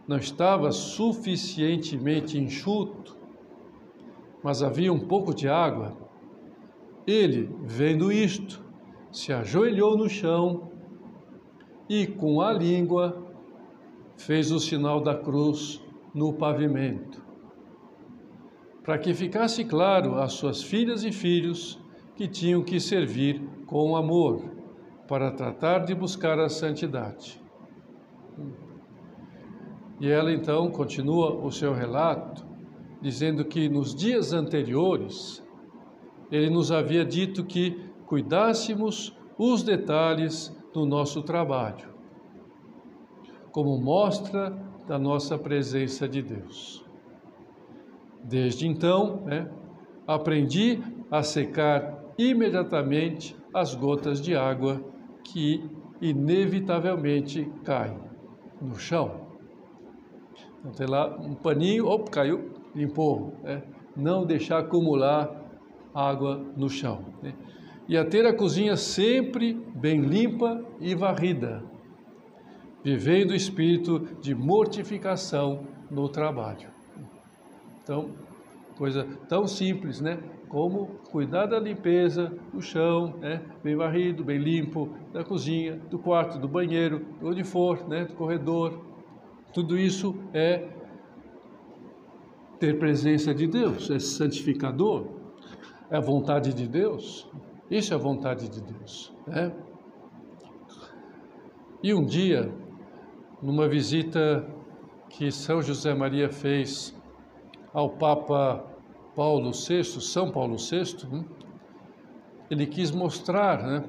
não 0.08 0.18
estava 0.18 0.72
suficientemente 0.72 2.38
enxuto, 2.38 3.18
mas 4.44 4.62
havia 4.62 4.92
um 4.92 5.00
pouco 5.00 5.34
de 5.34 5.48
água, 5.48 5.96
ele, 7.06 7.50
vendo 7.64 8.12
isto, 8.12 8.64
se 9.12 9.32
ajoelhou 9.32 9.98
no 9.98 10.10
chão 10.10 10.72
e, 11.90 12.08
com 12.08 12.42
a 12.42 12.52
língua, 12.52 13.24
fez 14.16 14.52
o 14.52 14.60
sinal 14.60 15.02
da 15.02 15.16
cruz 15.16 15.82
no 16.14 16.34
pavimento, 16.34 17.24
para 18.84 18.98
que 18.98 19.14
ficasse 19.14 19.66
claro 19.66 20.16
às 20.16 20.34
suas 20.34 20.64
filhas 20.64 21.04
e 21.04 21.12
filhos 21.12 21.80
que 22.16 22.28
tinham 22.28 22.64
que 22.64 22.80
servir 22.80 23.42
com 23.66 23.96
amor 23.96 24.44
para 25.08 25.32
tratar 25.32 25.80
de 25.80 25.94
buscar 25.94 26.40
a 26.40 26.48
santidade. 26.48 27.42
E 30.00 30.10
ela 30.10 30.32
então 30.32 30.70
continua 30.72 31.34
o 31.34 31.52
seu 31.52 31.74
relato, 31.74 32.46
dizendo 33.02 33.46
que 33.46 33.68
nos 33.68 33.94
dias 33.94 34.34
anteriores 34.34 35.43
ele 36.34 36.50
nos 36.50 36.72
havia 36.72 37.06
dito 37.06 37.46
que 37.46 37.80
cuidássemos 38.08 39.16
os 39.38 39.62
detalhes 39.62 40.52
do 40.74 40.84
nosso 40.84 41.22
trabalho, 41.22 41.88
como 43.52 43.78
mostra 43.78 44.50
da 44.88 44.98
nossa 44.98 45.38
presença 45.38 46.10
de 46.10 46.24
Deus. 46.24 46.84
Desde 48.24 48.68
então, 48.68 49.22
né, 49.26 49.48
aprendi 50.08 50.82
a 51.12 51.22
secar 51.22 52.04
imediatamente 52.18 53.36
as 53.54 53.76
gotas 53.76 54.20
de 54.20 54.36
água 54.36 54.84
que 55.24 55.64
inevitavelmente 56.02 57.48
caem 57.64 58.00
no 58.60 58.76
chão. 58.76 59.28
Então 60.60 60.72
tem 60.72 60.88
lá 60.88 61.16
um 61.16 61.36
paninho, 61.36 61.86
opa, 61.86 62.10
caiu, 62.10 62.54
limpou. 62.74 63.36
Né? 63.44 63.62
Não 63.96 64.26
deixar 64.26 64.58
acumular 64.58 65.43
água 65.94 66.44
no 66.56 66.70
chão. 66.70 67.06
Né? 67.22 67.34
E 67.88 67.98
a 67.98 68.06
ter 68.06 68.26
a 68.26 68.34
cozinha 68.34 68.76
sempre 68.78 69.54
bem 69.76 70.02
limpa 70.02 70.64
e 70.80 70.96
varrida, 70.96 71.64
vivendo 72.84 73.32
o 73.32 73.36
espírito 73.36 74.00
de 74.22 74.34
mortificação 74.34 75.68
no 75.92 76.08
trabalho. 76.08 76.70
Então, 77.84 78.12
coisa 78.78 79.06
tão 79.28 79.48
simples, 79.48 80.00
né? 80.00 80.18
Como 80.48 80.86
cuidar 81.12 81.48
da 81.48 81.60
limpeza 81.60 82.32
do 82.54 82.62
chão, 82.62 83.16
né? 83.20 83.42
Bem 83.64 83.76
varrido, 83.76 84.24
bem 84.24 84.38
limpo, 84.38 84.90
da 85.12 85.24
cozinha, 85.24 85.80
do 85.90 86.00
quarto, 86.00 86.40
do 86.40 86.48
banheiro, 86.48 87.06
onde 87.22 87.44
for, 87.44 87.88
né? 87.88 88.06
Do 88.06 88.14
corredor. 88.14 88.80
Tudo 89.54 89.78
isso 89.78 90.16
é 90.34 90.70
ter 92.60 92.80
presença 92.80 93.34
de 93.34 93.46
Deus, 93.46 93.90
é 93.90 94.00
santificador, 94.00 95.13
é 95.94 95.98
a 95.98 96.02
vontade 96.02 96.54
de 96.54 96.68
Deus. 96.68 97.30
Isso 97.70 97.94
é 97.94 97.96
a 97.96 98.00
vontade 98.00 98.50
de 98.50 98.62
Deus, 98.62 99.14
né? 99.28 99.54
E 101.84 101.94
um 101.94 102.04
dia, 102.04 102.52
numa 103.42 103.68
visita 103.68 104.46
que 105.08 105.32
São 105.32 105.62
José 105.62 105.94
Maria 105.94 106.30
fez 106.30 106.96
ao 107.72 107.92
Papa 107.92 108.66
Paulo 109.16 109.52
VI, 109.52 109.84
São 109.84 110.32
Paulo 110.32 110.58
VI, 110.58 111.08
né? 111.12 111.26
ele 112.50 112.66
quis 112.66 112.90
mostrar 112.90 113.62
né, 113.62 113.84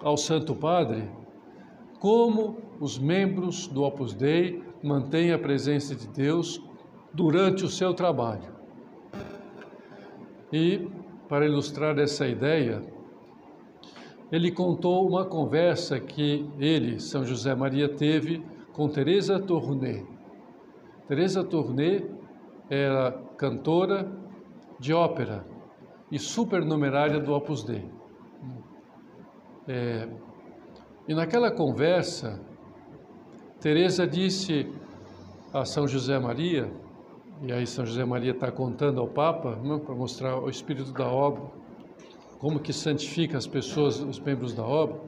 ao 0.00 0.16
Santo 0.16 0.54
Padre 0.54 1.10
como 1.98 2.58
os 2.78 2.96
membros 2.98 3.66
do 3.66 3.82
Opus 3.82 4.14
Dei 4.14 4.62
mantêm 4.82 5.32
a 5.32 5.38
presença 5.38 5.96
de 5.96 6.06
Deus 6.06 6.62
durante 7.12 7.64
o 7.64 7.68
seu 7.68 7.92
trabalho. 7.92 8.52
E, 10.52 10.88
para 11.28 11.46
ilustrar 11.46 11.98
essa 11.98 12.26
ideia, 12.26 12.82
ele 14.30 14.50
contou 14.50 15.06
uma 15.06 15.24
conversa 15.24 16.00
que 16.00 16.48
ele, 16.58 17.00
São 17.00 17.24
José 17.24 17.54
Maria, 17.54 17.88
teve 17.88 18.44
com 18.72 18.88
Teresa 18.88 19.38
Tourné. 19.38 20.04
Teresa 21.06 21.44
Tourné 21.44 22.02
era 22.68 23.12
cantora 23.36 24.10
de 24.78 24.92
ópera 24.92 25.46
e 26.10 26.18
supernumerária 26.18 27.20
do 27.20 27.32
Opus 27.32 27.62
Dei. 27.62 27.88
É, 29.66 30.08
e 31.06 31.14
naquela 31.14 31.50
conversa, 31.50 32.40
Teresa 33.60 34.06
disse 34.06 34.70
a 35.52 35.64
São 35.64 35.86
José 35.86 36.18
Maria, 36.18 36.70
e 37.46 37.52
aí 37.52 37.66
São 37.66 37.84
José 37.84 38.04
Maria 38.04 38.30
está 38.30 38.50
contando 38.50 39.00
ao 39.00 39.06
Papa, 39.06 39.56
né, 39.56 39.78
para 39.84 39.94
mostrar 39.94 40.38
o 40.38 40.48
espírito 40.48 40.92
da 40.92 41.06
obra, 41.06 41.42
como 42.38 42.58
que 42.58 42.72
santifica 42.72 43.36
as 43.36 43.46
pessoas, 43.46 44.00
os 44.00 44.18
membros 44.18 44.54
da 44.54 44.64
obra, 44.64 44.98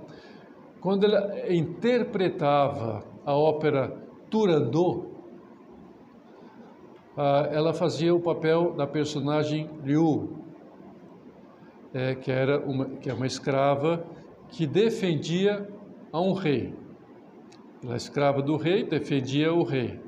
quando 0.81 1.05
ela 1.05 1.51
interpretava 1.51 3.03
a 3.25 3.35
ópera 3.35 3.89
Turandot, 4.29 5.07
ah, 7.17 7.49
ela 7.51 7.73
fazia 7.73 8.15
o 8.15 8.21
papel 8.21 8.75
da 8.75 8.87
personagem 8.87 9.71
Liu, 9.83 10.37
é, 11.95 12.15
que 12.15 12.31
era 12.31 12.61
uma, 12.61 12.85
que 12.85 13.09
é 13.09 13.15
uma 13.15 13.27
escrava 13.27 14.05
que 14.51 14.67
defendia 14.67 15.67
a 16.13 16.21
um 16.21 16.35
rei. 16.35 16.75
Ela 17.83 17.95
é 17.95 17.97
escrava 17.97 18.43
do 18.43 18.57
rei, 18.57 18.85
defendia 18.85 19.55
o 19.55 19.63
rei. 19.63 19.99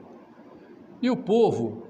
E 1.00 1.10
o 1.10 1.16
povo 1.16 1.87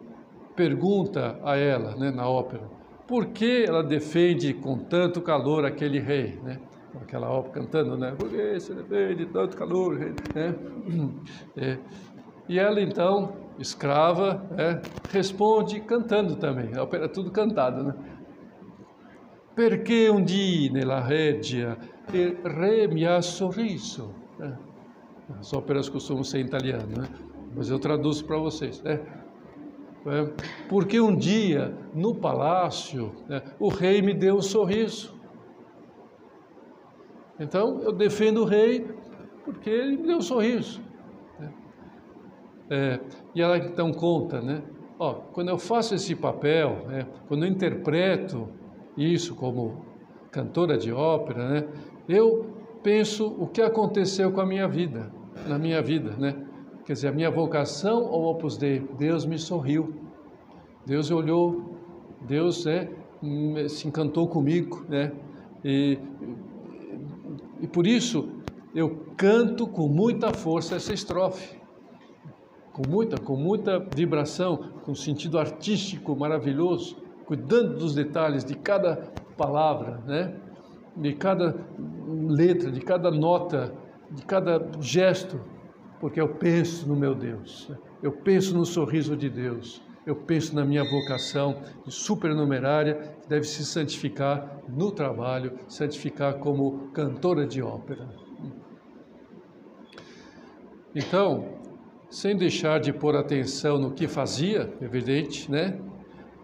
pergunta 0.59 1.39
a 1.45 1.57
ela, 1.57 1.95
né, 1.95 2.11
na 2.11 2.29
ópera, 2.29 2.69
por 3.07 3.27
que 3.27 3.65
ela 3.65 3.81
defende 3.81 4.53
com 4.53 4.77
tanto 4.77 5.23
calor 5.23 5.65
aquele 5.65 6.01
rei, 6.01 6.37
né? 6.43 6.59
Aquela 7.01 7.31
ópera 7.31 7.61
cantando, 7.61 7.97
né? 7.97 8.13
Por 8.19 8.29
que 8.29 8.59
você 8.59 8.75
defende 8.75 9.27
tanto 9.27 9.57
calor, 9.57 9.97
rei? 9.97 10.15
Né? 10.35 10.55
É. 11.57 11.79
E 12.49 12.59
ela 12.59 12.81
então 12.81 13.35
escrava, 13.59 14.45
é, 14.57 14.81
responde 15.13 15.81
cantando 15.81 16.35
também, 16.35 16.75
a 16.75 16.83
ópera 16.83 17.05
é 17.05 17.09
tudo 17.09 17.31
cantado, 17.31 17.85
né? 17.85 17.95
Perché 19.55 20.09
un 20.09 20.25
dì 20.25 20.71
nella 20.71 21.01
regia 21.01 21.77
il 22.13 22.39
re 22.43 22.89
mi 22.89 23.05
ha 23.05 23.21
sorriso. 23.21 24.15
É. 24.41 24.53
As 25.39 25.53
óperas 25.53 25.89
costumam 25.89 26.25
ser 26.25 26.39
em 26.39 26.47
italiano, 26.47 26.87
né? 26.97 27.09
mas 27.55 27.69
eu 27.71 27.79
traduzo 27.79 28.25
para 28.25 28.39
vocês. 28.39 28.83
É. 28.85 29.01
É. 30.11 30.33
Porque 30.69 31.01
um 31.01 31.15
dia, 31.15 31.75
no 31.95 32.15
palácio, 32.15 33.13
né, 33.29 33.43
o 33.59 33.69
rei 33.69 34.01
me 34.03 34.15
deu 34.15 34.37
um 34.37 34.43
sorriso. 34.43 35.15
Então, 37.39 37.81
eu 37.83 37.93
defendo 37.93 38.43
o 38.43 38.45
rei 38.45 38.87
porque 39.45 39.71
ele 39.71 39.97
me 39.97 40.07
deu 40.07 40.17
um 40.19 40.23
sorriso. 40.23 40.83
É, 42.71 43.01
e 43.35 43.41
ela 43.41 43.57
então 43.57 43.93
conta, 43.93 44.43
né? 44.43 44.63
Ó, 44.99 45.15
quando 45.33 45.49
eu 45.49 45.59
faço 45.59 45.95
esse 45.95 46.15
papel, 46.15 46.85
né, 46.87 47.07
quando 47.27 47.45
eu 47.45 47.51
interpreto 47.51 48.49
isso 48.97 49.35
como 49.35 49.87
cantora 50.31 50.77
de 50.77 50.93
ópera, 50.93 51.49
né, 51.49 51.69
eu 52.09 52.47
penso 52.83 53.27
o 53.39 53.47
que 53.47 53.63
aconteceu 53.63 54.33
com 54.33 54.41
a 54.41 54.47
minha 54.47 54.69
vida, 54.69 55.11
na 55.47 55.59
minha 55.59 55.81
vida, 55.81 56.11
né? 56.19 56.35
Quer 56.89 56.95
dizer, 56.95 57.09
a 57.09 57.13
minha 57.13 57.31
vocação 57.31 58.07
ao 58.07 58.25
Opus 58.25 58.57
Dei, 58.57 58.81
Deus 58.97 59.27
me 59.27 59.39
sorriu, 59.39 59.93
Deus 60.87 61.11
olhou, 61.11 61.77
Deus 62.23 62.65
né, 62.65 62.89
se 63.69 63.87
encantou 63.87 64.27
comigo, 64.27 64.87
né? 64.89 65.13
E, 65.63 65.99
e 67.61 67.67
por 67.67 67.87
isso 67.87 68.31
eu 68.75 69.05
canto 69.19 69.67
com 69.67 69.87
muita 69.87 70.33
força 70.33 70.77
essa 70.77 70.95
estrofe 70.95 71.59
com 72.73 72.89
muita, 72.89 73.19
com 73.19 73.37
muita 73.37 73.79
vibração, 73.95 74.71
com 74.83 74.95
sentido 74.95 75.39
artístico 75.39 76.17
maravilhoso, 76.17 76.97
cuidando 77.27 77.77
dos 77.77 77.95
detalhes 77.95 78.47
de 78.47 78.55
cada 78.55 79.13
palavra, 79.37 80.01
né? 80.07 80.35
de 80.97 81.13
cada 81.13 81.55
letra, 82.29 82.71
de 82.71 82.81
cada 82.81 83.11
nota, 83.11 83.75
de 84.11 84.25
cada 84.25 84.67
gesto, 84.81 85.39
porque 86.01 86.21
eu 86.21 86.29
penso 86.35 86.89
no 86.89 86.97
meu 86.97 87.15
Deus, 87.15 87.71
eu 88.03 88.13
penso 88.13 88.57
no 88.57 88.65
sorriso 88.65 89.17
de 89.17 89.29
Deus, 89.29 89.83
eu 90.07 90.17
penso 90.17 90.55
na 90.55 90.65
minha 90.65 90.83
vocação 90.85 91.61
de 91.85 91.93
supernumerária, 91.93 92.95
que 93.23 93.29
deve 93.29 93.45
se 93.45 93.65
santificar 93.65 94.63
no 94.69 94.91
trabalho, 94.91 95.59
santificar 95.69 96.39
como 96.39 96.89
cantora 96.95 97.47
de 97.47 97.61
ópera. 97.61 98.09
Então, 100.95 101.59
sem 102.09 102.37
deixar 102.37 102.81
de 102.81 102.93
pôr 102.93 103.15
atenção 103.15 103.79
no 103.79 103.93
que 103.93 104.09
fazia, 104.09 104.73
evidente, 104.81 105.51
né? 105.51 105.79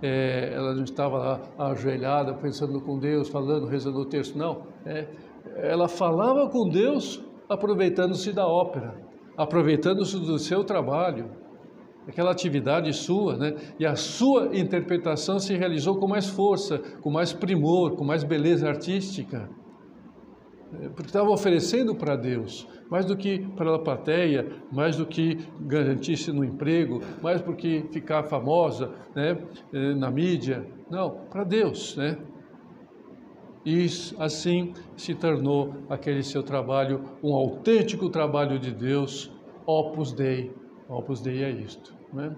É, 0.03 0.53
ela 0.53 0.75
não 0.75 0.85
estava 0.85 1.17
lá 1.17 1.41
ajoelhada, 1.71 2.35
pensando 2.35 2.79
com 2.83 2.99
Deus, 2.99 3.31
falando, 3.31 3.67
rezando 3.67 3.99
o 4.01 4.05
texto, 4.05 4.37
não. 4.37 4.67
É, 4.85 5.09
ela 5.57 5.89
falava 5.89 6.51
com 6.51 6.69
Deus, 6.69 7.25
aproveitando-se 7.49 8.31
da 8.33 8.47
ópera, 8.47 8.95
aproveitando-se 9.37 10.19
do 10.19 10.39
seu 10.39 10.65
trabalho, 10.65 11.31
aquela 12.07 12.31
atividade 12.31 12.93
sua, 12.93 13.37
né? 13.37 13.55
E 13.79 13.87
a 13.87 13.97
sua 13.97 14.57
interpretação 14.57 15.39
se 15.39 15.55
realizou 15.57 15.97
com 15.97 16.07
mais 16.07 16.29
força, 16.29 16.79
com 17.01 17.11
mais 17.11 17.33
primor, 17.33 17.97
com 17.97 18.05
mais 18.05 18.23
beleza 18.23 18.69
artística. 18.69 19.49
É, 20.81 20.89
porque 20.89 21.07
estava 21.07 21.31
oferecendo 21.31 21.95
para 21.95 22.17
Deus, 22.17 22.67
mais 22.91 23.07
do 23.07 23.17
que 23.17 23.39
para 23.57 23.75
a 23.75 23.79
plateia, 23.79 24.47
mais 24.73 24.97
do 24.97 25.07
que 25.07 25.39
garantir-se 25.61 26.33
no 26.33 26.45
emprego, 26.45 27.01
mais 27.23 27.41
do 27.41 27.55
que 27.55 27.85
ficar 27.93 28.25
famosa 28.25 28.91
né, 29.15 29.39
é, 29.73 29.95
na 29.95 30.11
mídia. 30.11 30.67
Não, 30.91 31.11
para 31.31 31.45
Deus, 31.45 31.97
né? 31.97 32.19
E 33.65 33.87
assim 34.19 34.75
se 34.97 35.15
tornou 35.15 35.75
aquele 35.89 36.23
seu 36.23 36.43
trabalho 36.43 37.05
um 37.23 37.35
autêntico 37.35 38.11
trabalho 38.11 38.59
de 38.59 38.71
Deus, 38.71 39.33
Opus 39.65 40.13
Dei. 40.13 40.55
Opus 40.89 41.21
Dei 41.21 41.43
é 41.43 41.51
isto. 41.51 41.95
Né? 42.13 42.37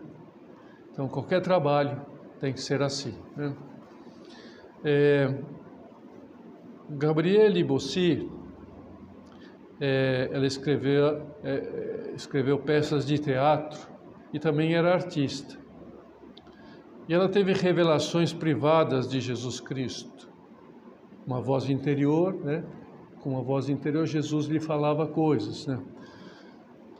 Então, 0.93 1.09
qualquer 1.09 1.43
trabalho 1.43 2.01
tem 2.39 2.53
que 2.53 2.61
ser 2.61 2.81
assim. 2.81 3.15
Né? 3.37 3.55
É, 4.85 5.35
Gabriele 6.89 7.65
Bossi, 7.65 8.31
é, 9.81 10.31
ela 10.33 10.47
escreveu, 10.47 11.27
é, 11.43 12.13
escreveu 12.15 12.59
peças 12.59 13.05
de 13.05 13.19
teatro 13.19 13.79
e 14.33 14.39
também 14.39 14.75
era 14.75 14.95
artista. 14.95 15.59
E 17.09 17.15
ela 17.15 17.29
teve 17.29 17.53
revelações 17.53 18.33
privadas 18.33 19.09
de 19.09 19.21
Jesus 19.21 19.61
Cristo. 19.61 20.26
Uma 21.27 21.41
voz 21.41 21.69
interior, 21.69 22.35
né? 22.45 22.65
Com 23.21 23.31
uma 23.31 23.43
voz 23.43 23.69
interior, 23.69 24.07
Jesus 24.07 24.47
lhe 24.47 24.61
falava 24.61 25.07
coisas, 25.07 25.67
né? 25.67 25.79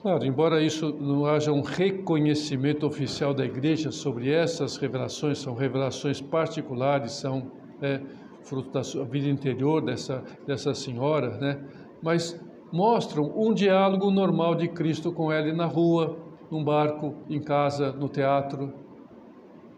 Claro, 0.03 0.25
embora 0.25 0.63
isso 0.63 0.95
não 1.01 1.27
haja 1.27 1.53
um 1.53 1.63
reconhecimento 1.63 2.87
oficial 2.87 3.35
da 3.35 3.45
igreja 3.45 3.91
sobre 3.91 4.31
essas 4.31 4.77
revelações, 4.77 5.39
são 5.39 5.55
revelações 5.55 6.21
particulares, 6.21 7.13
são 7.13 7.51
é, 7.83 8.01
fruto 8.43 8.71
da 8.71 8.85
sua 8.85 9.05
vida 9.05 9.29
interior 9.29 9.85
dessa, 9.85 10.23
dessa 10.47 10.75
senhora, 10.75 11.37
né? 11.39 11.61
mas 12.01 12.41
mostram 12.73 13.33
um 13.37 13.53
diálogo 13.53 14.11
normal 14.11 14.55
de 14.55 14.69
Cristo 14.69 15.13
com 15.13 15.33
ela 15.33 15.53
na 15.53 15.67
rua, 15.67 16.17
num 16.51 16.63
barco, 16.63 17.15
em 17.29 17.41
casa, 17.41 17.91
no 17.93 18.09
teatro. 18.09 18.73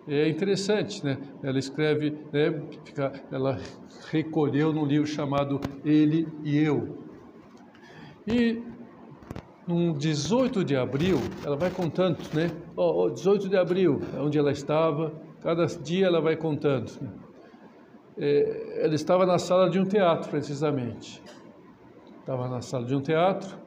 É 0.08 0.26
interessante, 0.26 1.04
né? 1.04 1.18
Ela 1.42 1.58
escreve, 1.58 2.16
né? 2.32 2.62
ela 3.30 3.58
recolheu 4.10 4.72
num 4.72 4.86
livro 4.86 5.06
chamado 5.06 5.60
Ele 5.84 6.26
e 6.42 6.56
Eu. 6.56 6.96
E 8.26 8.62
no 9.66 9.92
18 9.92 10.64
de 10.64 10.74
abril, 10.74 11.18
ela 11.44 11.56
vai 11.56 11.70
contando, 11.70 12.18
né? 12.32 12.50
Ó, 12.74 13.04
oh, 13.04 13.10
18 13.10 13.50
de 13.50 13.56
abril, 13.58 14.00
é 14.16 14.18
onde 14.18 14.38
ela 14.38 14.50
estava, 14.50 15.12
cada 15.42 15.66
dia 15.66 16.06
ela 16.06 16.22
vai 16.22 16.36
contando. 16.36 16.90
Né? 17.02 17.10
É, 18.16 18.84
ela 18.84 18.94
estava 18.94 19.26
na 19.26 19.38
sala 19.38 19.68
de 19.68 19.78
um 19.78 19.84
teatro, 19.84 20.30
precisamente. 20.30 21.22
Estava 22.20 22.48
na 22.48 22.62
sala 22.62 22.86
de 22.86 22.94
um 22.94 23.00
teatro, 23.02 23.58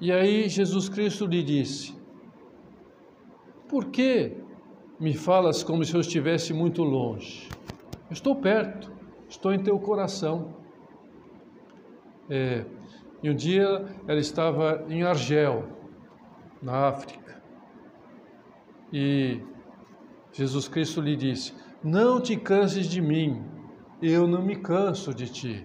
e 0.00 0.10
aí 0.10 0.48
Jesus 0.48 0.88
Cristo 0.88 1.26
lhe 1.26 1.42
disse: 1.42 1.94
Por 3.68 3.86
que 3.86 4.45
me 4.98 5.14
falas 5.14 5.62
como 5.62 5.84
se 5.84 5.94
eu 5.94 6.00
estivesse 6.00 6.52
muito 6.52 6.82
longe? 6.82 7.48
Estou 8.10 8.36
perto, 8.36 8.92
estou 9.28 9.52
em 9.52 9.62
teu 9.62 9.78
coração. 9.78 10.54
É, 12.28 12.64
e 13.22 13.30
um 13.30 13.34
dia 13.34 13.86
ela 14.06 14.20
estava 14.20 14.84
em 14.88 15.02
Argel, 15.02 15.64
na 16.62 16.88
África. 16.88 17.42
E 18.92 19.40
Jesus 20.32 20.68
Cristo 20.68 21.00
lhe 21.00 21.16
disse: 21.16 21.52
Não 21.82 22.20
te 22.20 22.36
canses 22.36 22.86
de 22.86 23.00
mim, 23.00 23.44
eu 24.00 24.26
não 24.26 24.42
me 24.42 24.56
canso 24.56 25.14
de 25.14 25.28
ti. 25.28 25.64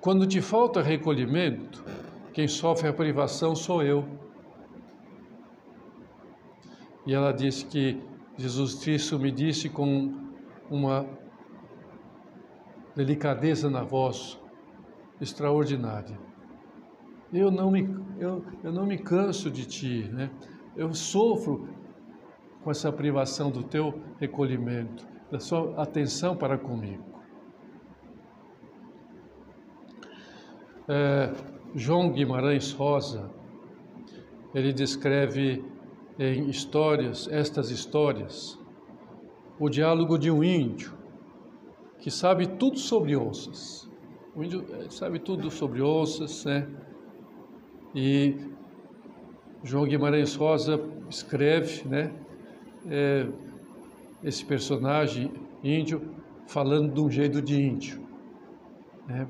Quando 0.00 0.26
te 0.26 0.40
falta 0.40 0.82
recolhimento, 0.82 1.82
quem 2.32 2.46
sofre 2.46 2.88
a 2.88 2.92
privação 2.92 3.54
sou 3.54 3.82
eu. 3.82 4.23
E 7.06 7.12
ela 7.14 7.32
disse 7.32 7.66
que 7.66 8.00
Jesus 8.36 8.74
Cristo 8.76 9.18
me 9.18 9.30
disse 9.30 9.68
com 9.68 10.14
uma 10.70 11.06
delicadeza 12.96 13.68
na 13.68 13.82
voz 13.82 14.40
extraordinária. 15.20 16.18
Eu 17.32 17.50
não 17.50 17.70
me, 17.70 17.88
eu, 18.18 18.44
eu 18.62 18.72
não 18.72 18.86
me 18.86 18.98
canso 18.98 19.50
de 19.50 19.66
ti, 19.66 20.08
né? 20.12 20.30
eu 20.76 20.92
sofro 20.94 21.68
com 22.62 22.70
essa 22.70 22.90
privação 22.92 23.50
do 23.50 23.62
teu 23.62 24.00
recolhimento, 24.18 25.06
da 25.30 25.38
sua 25.38 25.80
atenção 25.80 26.36
para 26.36 26.56
comigo. 26.56 27.04
É, 30.88 31.32
João 31.74 32.10
Guimarães 32.10 32.72
Rosa, 32.72 33.30
ele 34.54 34.72
descreve 34.72 35.64
em 36.18 36.48
histórias, 36.48 37.28
estas 37.30 37.70
histórias, 37.70 38.58
o 39.58 39.68
diálogo 39.68 40.18
de 40.18 40.30
um 40.30 40.42
índio 40.42 40.92
que 41.98 42.10
sabe 42.10 42.46
tudo 42.46 42.78
sobre 42.78 43.16
onças. 43.16 43.90
O 44.34 44.42
índio 44.42 44.64
eh, 44.70 44.90
sabe 44.90 45.18
tudo 45.18 45.50
sobre 45.50 45.80
onças, 45.82 46.44
né? 46.44 46.68
E 47.94 48.36
João 49.62 49.86
Guimarães 49.86 50.34
Rosa 50.34 50.80
escreve, 51.08 51.88
né? 51.88 52.12
É, 52.86 53.26
esse 54.22 54.44
personagem 54.44 55.32
índio 55.62 56.02
falando 56.46 56.92
de 56.92 57.00
um 57.00 57.10
jeito 57.10 57.40
de 57.40 57.60
índio, 57.60 58.06
né? 59.06 59.26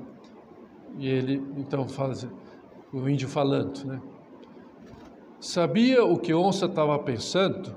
E 0.97 1.07
ele 1.07 1.41
então 1.57 1.87
fala 1.87 2.13
o 2.91 3.07
índio 3.07 3.27
falando, 3.27 3.85
né? 3.85 4.01
Sabia 5.45 6.03
o 6.03 6.17
que 6.17 6.33
onça 6.33 6.65
estava 6.65 6.97
pensando? 6.97 7.75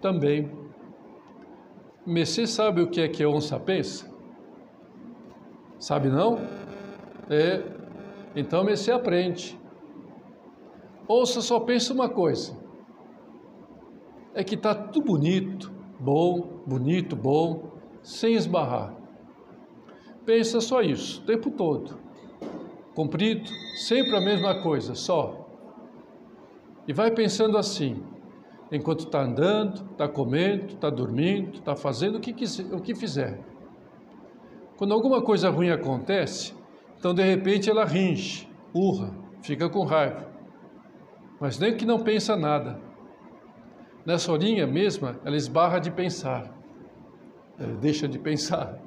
Também. 0.00 0.52
Messê 2.06 2.46
sabe 2.46 2.80
o 2.80 2.86
que 2.86 3.00
é 3.00 3.08
que 3.08 3.26
onça 3.26 3.58
pensa? 3.58 4.08
Sabe 5.80 6.10
não? 6.10 6.38
É. 7.28 7.64
Então 8.36 8.64
você 8.64 8.92
aprende. 8.92 9.58
Ouça, 11.08 11.42
só 11.42 11.58
pensa 11.58 11.92
uma 11.92 12.08
coisa. 12.08 12.56
É 14.32 14.44
que 14.44 14.54
está 14.54 14.72
tudo 14.72 15.04
bonito, 15.06 15.72
bom, 15.98 16.62
bonito, 16.64 17.16
bom, 17.16 17.80
sem 18.00 18.34
esbarrar. 18.34 18.94
Pensa 20.24 20.60
só 20.60 20.82
isso, 20.82 21.20
o 21.22 21.26
tempo 21.26 21.50
todo. 21.50 21.98
Comprido, 22.94 23.50
sempre 23.74 24.16
a 24.16 24.20
mesma 24.20 24.62
coisa, 24.62 24.94
só. 24.94 25.37
E 26.88 26.92
vai 26.94 27.10
pensando 27.10 27.58
assim, 27.58 28.02
enquanto 28.72 29.00
está 29.00 29.20
andando, 29.20 29.90
está 29.92 30.08
comendo, 30.08 30.68
está 30.68 30.88
dormindo, 30.88 31.58
está 31.58 31.76
fazendo 31.76 32.16
o 32.16 32.20
que, 32.20 32.32
quiser, 32.32 32.64
o 32.74 32.80
que 32.80 32.94
fizer. 32.94 33.38
Quando 34.78 34.94
alguma 34.94 35.20
coisa 35.20 35.50
ruim 35.50 35.68
acontece, 35.68 36.54
então 36.98 37.12
de 37.12 37.22
repente 37.22 37.68
ela 37.68 37.84
ringe, 37.84 38.48
urra, 38.72 39.14
fica 39.42 39.68
com 39.68 39.84
raiva. 39.84 40.28
Mas 41.38 41.58
nem 41.58 41.76
que 41.76 41.84
não 41.84 41.98
pensa 41.98 42.34
nada. 42.34 42.80
Nessa 44.06 44.32
horinha 44.32 44.66
mesma, 44.66 45.20
ela 45.26 45.36
esbarra 45.36 45.78
de 45.78 45.90
pensar. 45.90 46.56
Ela 47.58 47.74
deixa 47.74 48.08
de 48.08 48.18
pensar. 48.18 48.80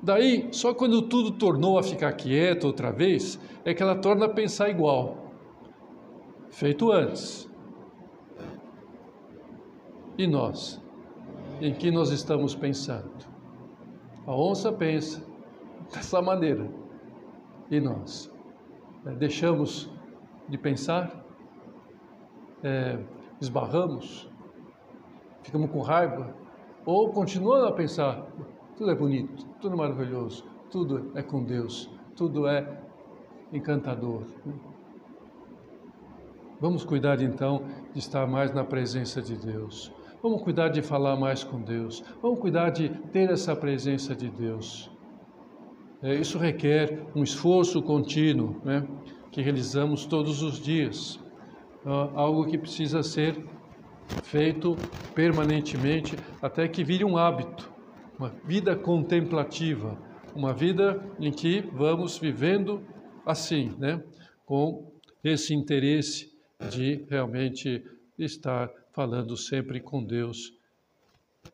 Daí, 0.00 0.48
só 0.52 0.72
quando 0.72 1.02
tudo 1.02 1.32
tornou 1.32 1.76
a 1.76 1.82
ficar 1.82 2.12
quieto 2.12 2.68
outra 2.68 2.92
vez, 2.92 3.36
é 3.64 3.74
que 3.74 3.82
ela 3.82 3.96
torna 3.96 4.26
a 4.26 4.28
pensar 4.28 4.70
igual. 4.70 5.27
Feito 6.58 6.90
antes. 6.90 7.48
E 10.18 10.26
nós? 10.26 10.82
Em 11.60 11.72
que 11.72 11.88
nós 11.88 12.10
estamos 12.10 12.52
pensando? 12.52 13.12
A 14.26 14.34
onça 14.34 14.72
pensa 14.72 15.24
dessa 15.94 16.20
maneira. 16.20 16.68
E 17.70 17.78
nós? 17.78 18.28
É, 19.06 19.12
deixamos 19.12 19.88
de 20.48 20.58
pensar? 20.58 21.24
É, 22.64 22.98
esbarramos? 23.40 24.28
Ficamos 25.44 25.70
com 25.70 25.80
raiva? 25.80 26.34
Ou 26.84 27.12
continuando 27.12 27.66
a 27.66 27.72
pensar? 27.72 28.26
Tudo 28.76 28.90
é 28.90 28.96
bonito, 28.96 29.46
tudo 29.60 29.74
é 29.74 29.76
maravilhoso, 29.76 30.44
tudo 30.72 31.12
é 31.14 31.22
com 31.22 31.44
Deus, 31.44 31.88
tudo 32.16 32.48
é 32.48 32.82
encantador. 33.52 34.24
Vamos 36.60 36.84
cuidar 36.84 37.22
então 37.22 37.62
de 37.92 38.00
estar 38.00 38.26
mais 38.26 38.52
na 38.52 38.64
presença 38.64 39.22
de 39.22 39.36
Deus. 39.36 39.92
Vamos 40.20 40.42
cuidar 40.42 40.70
de 40.70 40.82
falar 40.82 41.16
mais 41.16 41.44
com 41.44 41.60
Deus. 41.62 42.02
Vamos 42.20 42.40
cuidar 42.40 42.70
de 42.70 42.88
ter 43.12 43.30
essa 43.30 43.54
presença 43.54 44.12
de 44.12 44.28
Deus. 44.28 44.90
É, 46.02 46.14
isso 46.14 46.36
requer 46.36 47.06
um 47.14 47.22
esforço 47.22 47.80
contínuo, 47.80 48.60
né, 48.64 48.84
que 49.30 49.40
realizamos 49.40 50.04
todos 50.04 50.42
os 50.42 50.60
dias. 50.60 51.20
É, 51.86 51.90
algo 51.90 52.44
que 52.46 52.58
precisa 52.58 53.04
ser 53.04 53.40
feito 54.24 54.76
permanentemente 55.14 56.16
até 56.42 56.66
que 56.66 56.82
vire 56.82 57.04
um 57.04 57.16
hábito, 57.16 57.70
uma 58.18 58.30
vida 58.44 58.74
contemplativa, 58.74 59.96
uma 60.34 60.52
vida 60.52 61.00
em 61.20 61.30
que 61.30 61.60
vamos 61.72 62.18
vivendo 62.18 62.82
assim, 63.24 63.76
né, 63.78 64.02
com 64.44 64.90
esse 65.22 65.54
interesse 65.54 66.37
de 66.70 67.06
realmente 67.08 67.84
estar 68.18 68.70
falando 68.92 69.36
sempre 69.36 69.80
com 69.80 70.04
Deus, 70.04 70.52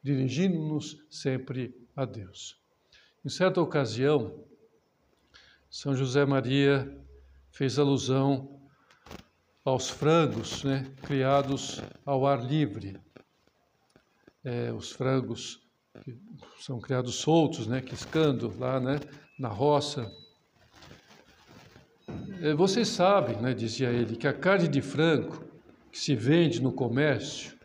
dirigindo-nos 0.03 1.05
sempre 1.11 1.75
a 1.95 2.05
Deus. 2.05 2.59
Em 3.25 3.29
certa 3.29 3.61
ocasião, 3.61 4.45
São 5.71 5.95
José 5.95 6.25
Maria 6.25 6.91
fez 7.51 7.79
alusão 7.79 8.61
aos 9.65 9.89
frangos 9.89 10.63
né, 10.65 10.91
criados 11.03 11.81
ao 12.05 12.27
ar 12.27 12.45
livre. 12.45 13.01
É, 14.45 14.73
os 14.73 14.93
frangos 14.93 15.63
que 16.03 16.19
são 16.61 16.81
criados 16.81 17.15
soltos, 17.17 17.67
né, 17.67 17.81
quiscando 17.81 18.53
lá, 18.59 18.79
né, 18.81 19.01
na 19.39 19.49
roça. 19.49 20.11
É, 22.41 22.55
vocês 22.55 22.89
sabem, 22.89 23.37
né, 23.37 23.55
dizia 23.55 23.91
ele, 23.91 24.17
que 24.17 24.27
a 24.27 24.33
carne 24.33 24.69
de 24.69 24.81
frango 24.81 25.45
que 25.91 25.99
se 25.99 26.15
vende 26.15 26.63
no 26.63 26.73
comércio 26.73 27.57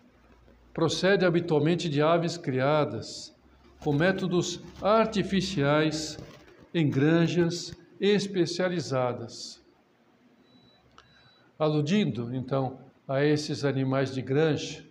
procede 0.74 1.26
habitualmente 1.26 1.90
de 1.90 2.02
aves 2.02 2.38
criadas 2.38 3.36
com 3.80 3.94
métodos 3.94 4.62
artificiais 4.82 6.18
em 6.74 6.90
granjas 6.90 7.74
especializadas. 8.00 9.62
Aludindo, 11.58 12.34
então, 12.34 12.80
a 13.08 13.24
esses 13.24 13.66
animais 13.66 14.14
de 14.14 14.22
granja, 14.22 14.86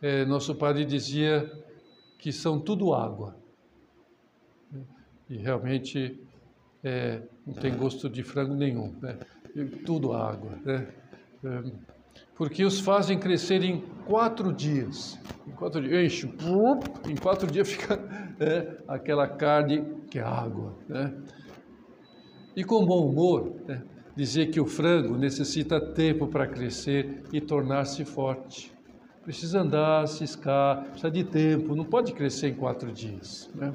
é, 0.00 0.24
nosso 0.24 0.54
padre 0.54 0.84
dizia 0.84 1.50
que 2.18 2.32
são 2.32 2.60
tudo 2.60 2.94
água. 2.94 3.36
E 5.28 5.36
realmente 5.36 6.20
é, 6.84 7.22
não 7.46 7.54
tem 7.54 7.74
gosto 7.74 8.10
de 8.10 8.22
frango 8.22 8.54
nenhum, 8.54 8.94
né? 9.00 9.16
tudo 9.86 10.12
água. 10.12 10.52
Né? 10.64 10.86
É, 11.42 11.62
porque 12.34 12.64
os 12.64 12.78
fazem 12.80 13.18
crescer 13.18 13.62
em 13.62 13.80
quatro 14.06 14.52
dias. 14.52 15.18
Em 15.46 15.52
quatro 15.52 15.80
dias, 15.80 16.04
enche, 16.04 16.30
em 17.08 17.16
quatro 17.16 17.50
dias 17.50 17.70
fica 17.70 17.98
é, 18.38 18.76
aquela 18.86 19.26
carne 19.26 19.84
que 20.10 20.18
é 20.18 20.22
água. 20.22 20.76
Né? 20.88 21.14
E 22.54 22.62
com 22.62 22.84
bom 22.84 23.08
humor, 23.08 23.54
né? 23.66 23.82
dizer 24.14 24.46
que 24.50 24.60
o 24.60 24.66
frango 24.66 25.16
necessita 25.16 25.80
tempo 25.80 26.28
para 26.28 26.46
crescer 26.46 27.22
e 27.32 27.40
tornar-se 27.40 28.04
forte. 28.04 28.72
Precisa 29.22 29.60
andar, 29.60 30.06
ciscar, 30.06 30.84
precisa 30.84 31.10
de 31.10 31.24
tempo, 31.24 31.74
não 31.74 31.84
pode 31.84 32.12
crescer 32.12 32.48
em 32.48 32.54
quatro 32.54 32.92
dias. 32.92 33.50
Né? 33.54 33.72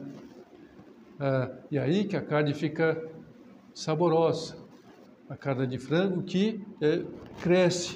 Ah, 1.20 1.52
e 1.70 1.78
aí 1.78 2.06
que 2.06 2.16
a 2.16 2.22
carne 2.22 2.54
fica 2.54 2.98
saborosa. 3.74 4.58
A 5.30 5.36
carne 5.36 5.68
de 5.68 5.78
frango 5.78 6.24
que 6.24 6.66
é, 6.82 7.04
cresce 7.42 7.96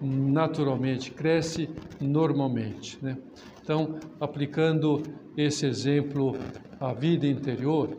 naturalmente, 0.00 1.10
cresce 1.12 1.70
normalmente. 2.00 2.98
Né? 3.02 3.16
Então, 3.62 3.98
aplicando 4.20 5.02
esse 5.36 5.64
exemplo 5.66 6.36
à 6.80 6.92
vida 6.92 7.26
interior, 7.26 7.96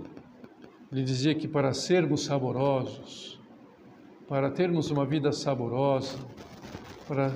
ele 0.92 1.04
dizia 1.04 1.34
que 1.34 1.48
para 1.48 1.74
sermos 1.74 2.26
saborosos, 2.26 3.40
para 4.28 4.52
termos 4.52 4.92
uma 4.92 5.06
vida 5.06 5.32
saborosa, 5.32 6.18
para 7.08 7.32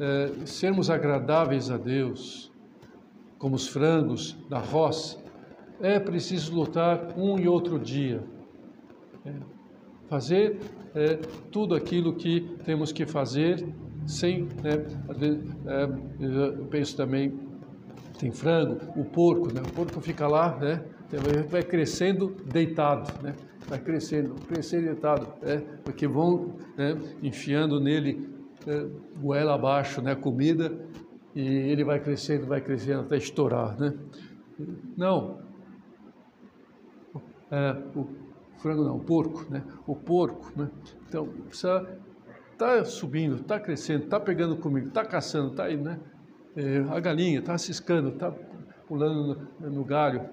é, 0.00 0.46
sermos 0.46 0.90
agradáveis 0.90 1.70
a 1.70 1.76
Deus, 1.76 2.50
como 3.38 3.54
os 3.54 3.68
frangos 3.68 4.36
da 4.48 4.58
roça, 4.58 5.27
é 5.80 5.98
preciso 5.98 6.54
lutar 6.54 7.14
um 7.16 7.38
e 7.38 7.48
outro 7.48 7.78
dia. 7.78 8.22
É, 9.24 9.32
fazer 10.08 10.58
é, 10.94 11.16
tudo 11.50 11.74
aquilo 11.74 12.14
que 12.14 12.40
temos 12.64 12.92
que 12.92 13.06
fazer 13.06 13.66
sem, 14.06 14.44
né, 14.62 14.86
é, 15.68 16.58
eu 16.58 16.64
penso 16.66 16.96
também, 16.96 17.38
tem 18.18 18.32
frango, 18.32 18.78
o 18.96 19.04
porco, 19.04 19.52
né, 19.52 19.60
o 19.60 19.72
porco 19.72 20.00
fica 20.00 20.26
lá, 20.26 20.56
né, 20.56 20.82
vai 21.50 21.62
crescendo 21.62 22.34
deitado, 22.46 23.22
né, 23.22 23.34
vai 23.68 23.78
crescendo, 23.78 24.34
crescendo 24.46 24.86
deitado, 24.86 25.28
né, 25.42 25.62
porque 25.84 26.08
vão 26.08 26.56
né, 26.76 26.98
enfiando 27.22 27.78
nele 27.78 28.28
é, 28.66 28.86
goela 29.20 29.54
abaixo, 29.54 30.00
né, 30.00 30.14
comida, 30.14 30.72
e 31.34 31.42
ele 31.42 31.84
vai 31.84 32.00
crescendo, 32.00 32.46
vai 32.46 32.62
crescendo 32.62 33.00
até 33.00 33.18
estourar, 33.18 33.78
né. 33.78 33.92
Não, 34.96 35.38
é, 37.50 37.76
o 37.94 38.06
frango 38.58 38.84
não, 38.84 38.96
o 38.96 39.00
porco, 39.00 39.46
né, 39.50 39.62
o 39.86 39.94
porco, 39.94 40.52
né, 40.56 40.68
então 41.06 41.26
precisa 41.26 41.86
está 42.58 42.84
subindo, 42.84 43.36
está 43.36 43.60
crescendo, 43.60 44.04
está 44.04 44.18
pegando 44.18 44.56
comida, 44.56 44.88
está 44.88 45.04
caçando, 45.04 45.52
está 45.52 45.64
aí, 45.64 45.76
né? 45.76 46.00
É, 46.56 46.78
a 46.90 46.98
galinha 46.98 47.38
está 47.38 47.56
ciscando, 47.56 48.08
está 48.08 48.32
pulando 48.88 49.48
no, 49.60 49.70
no 49.70 49.84
galho, 49.84 50.28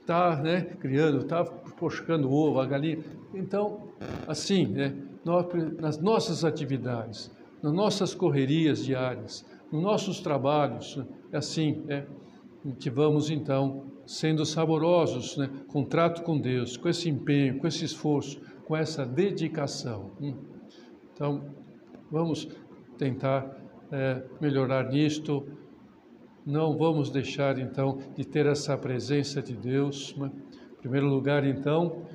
está 0.00 0.36
né, 0.36 0.60
criando, 0.60 1.20
está 1.20 1.42
poscando 1.42 2.30
ovo, 2.30 2.60
a 2.60 2.66
galinha. 2.66 3.02
Então, 3.32 3.88
assim, 4.26 4.66
né, 4.66 4.94
nós, 5.24 5.46
nas 5.80 5.98
nossas 5.98 6.44
atividades, 6.44 7.30
nas 7.62 7.72
nossas 7.72 8.14
correrias 8.14 8.84
diárias, 8.84 9.46
nos 9.72 9.82
nossos 9.82 10.20
trabalhos, 10.20 11.02
é 11.32 11.38
assim, 11.38 11.82
é, 11.88 12.04
que 12.78 12.90
vamos 12.90 13.30
então 13.30 13.87
sendo 14.08 14.46
saborosos, 14.46 15.36
né, 15.36 15.50
com 15.68 15.84
trato 15.84 16.22
com 16.22 16.40
Deus, 16.40 16.78
com 16.78 16.88
esse 16.88 17.10
empenho, 17.10 17.58
com 17.58 17.66
esse 17.66 17.84
esforço, 17.84 18.40
com 18.64 18.74
essa 18.74 19.04
dedicação. 19.04 20.12
Hum. 20.18 20.34
Então, 21.12 21.44
vamos 22.10 22.48
tentar 22.96 23.54
é, 23.92 24.22
melhorar 24.40 24.90
nisto. 24.90 25.46
Não 26.46 26.78
vamos 26.78 27.10
deixar, 27.10 27.58
então, 27.58 27.98
de 28.16 28.24
ter 28.24 28.46
essa 28.46 28.78
presença 28.78 29.42
de 29.42 29.54
Deus. 29.54 30.16
Né? 30.16 30.32
Em 30.78 30.80
primeiro 30.80 31.06
lugar, 31.06 31.44
então, 31.44 32.06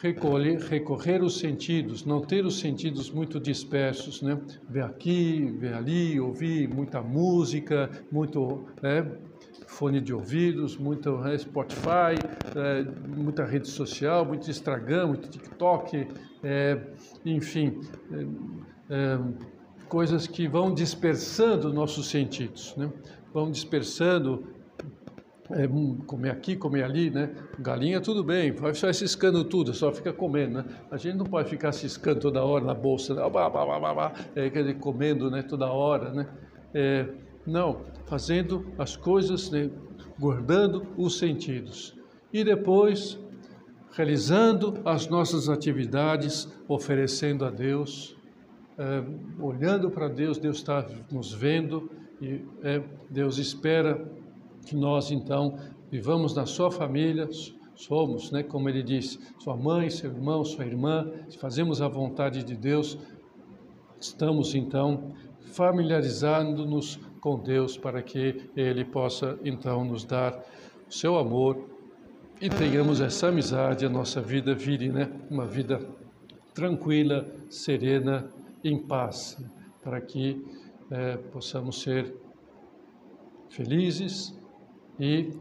recolher, 0.00 0.58
recorrer 0.60 1.22
os 1.22 1.38
sentidos, 1.38 2.06
não 2.06 2.22
ter 2.22 2.46
os 2.46 2.58
sentidos 2.58 3.10
muito 3.10 3.38
dispersos, 3.38 4.22
né? 4.22 4.40
Ver 4.68 4.84
aqui, 4.84 5.44
ver 5.58 5.74
ali, 5.74 6.18
ouvir 6.18 6.68
muita 6.68 7.02
música, 7.02 7.90
muito 8.10 8.64
né? 8.82 9.02
Fone 9.74 10.00
de 10.00 10.14
ouvidos, 10.14 10.76
muito 10.76 11.16
né? 11.18 11.36
Spotify, 11.36 12.14
é, 12.54 12.84
muita 13.08 13.44
rede 13.44 13.68
social, 13.68 14.24
muito 14.24 14.48
Instagram, 14.48 15.08
muito 15.08 15.28
TikTok, 15.28 16.06
é, 16.42 16.80
enfim, 17.26 17.80
é, 18.12 18.94
é, 18.94 19.18
coisas 19.88 20.26
que 20.26 20.46
vão 20.46 20.72
dispersando 20.72 21.72
nossos 21.72 22.08
sentidos, 22.08 22.74
né? 22.76 22.90
vão 23.32 23.50
dispersando, 23.50 24.44
é, 25.50 25.66
hum, 25.66 25.98
comer 26.06 26.30
aqui, 26.30 26.54
comer 26.54 26.84
ali, 26.84 27.10
né? 27.10 27.34
Galinha 27.58 28.00
tudo 28.00 28.22
bem, 28.22 28.52
vai 28.52 28.72
só 28.74 28.92
ciscando 28.92 29.44
tudo, 29.44 29.74
só 29.74 29.92
fica 29.92 30.12
comendo, 30.12 30.58
né? 30.58 30.64
A 30.88 30.96
gente 30.96 31.16
não 31.16 31.26
pode 31.26 31.50
ficar 31.50 31.72
ciscando 31.72 32.20
toda 32.20 32.44
hora 32.44 32.64
na 32.64 32.74
bolsa, 32.74 33.12
né? 33.12 33.22
é, 34.36 34.48
quer 34.50 34.60
dizer, 34.60 34.78
comendo, 34.78 35.30
né? 35.30 35.42
Toda 35.42 35.66
hora, 35.66 36.12
né? 36.12 36.28
É, 36.72 37.08
não, 37.46 37.82
fazendo 38.06 38.72
as 38.78 38.96
coisas, 38.96 39.50
né? 39.50 39.70
guardando 40.18 40.86
os 40.96 41.18
sentidos. 41.18 41.96
E 42.32 42.44
depois 42.44 43.18
realizando 43.92 44.80
as 44.84 45.08
nossas 45.08 45.48
atividades, 45.48 46.48
oferecendo 46.66 47.44
a 47.44 47.50
Deus, 47.50 48.16
é, 48.76 49.04
olhando 49.40 49.88
para 49.90 50.08
Deus, 50.08 50.38
Deus 50.38 50.56
está 50.56 50.84
nos 51.12 51.32
vendo 51.32 51.88
e 52.20 52.44
é, 52.62 52.82
Deus 53.08 53.38
espera 53.38 54.04
que 54.66 54.74
nós 54.74 55.12
então 55.12 55.56
vivamos 55.90 56.34
na 56.34 56.44
sua 56.44 56.72
família, 56.72 57.28
somos, 57.76 58.32
né, 58.32 58.42
como 58.42 58.68
ele 58.68 58.82
disse, 58.82 59.18
sua 59.38 59.56
mãe, 59.56 59.90
seu 59.90 60.10
irmão, 60.10 60.44
sua 60.44 60.64
irmã, 60.64 61.10
se 61.28 61.38
fazemos 61.38 61.80
a 61.80 61.86
vontade 61.86 62.42
de 62.42 62.56
Deus, 62.56 62.98
estamos 64.00 64.54
então 64.56 65.12
familiarizando-nos 65.52 66.98
com 67.24 67.38
Deus 67.38 67.78
para 67.78 68.02
que 68.02 68.50
Ele 68.54 68.84
possa 68.84 69.38
então 69.42 69.82
nos 69.82 70.04
dar 70.04 70.44
o 70.86 70.92
seu 70.92 71.16
amor, 71.18 71.70
e 72.38 72.50
tenhamos 72.50 73.00
essa 73.00 73.28
amizade, 73.28 73.86
a 73.86 73.88
nossa 73.88 74.20
vida 74.20 74.54
vire 74.54 74.90
né, 74.90 75.10
uma 75.30 75.46
vida 75.46 75.80
tranquila, 76.52 77.26
serena, 77.48 78.30
em 78.62 78.78
paz, 78.78 79.42
para 79.82 80.02
que 80.02 80.44
é, 80.90 81.16
possamos 81.16 81.80
ser 81.80 82.14
felizes 83.48 84.38
e 85.00 85.32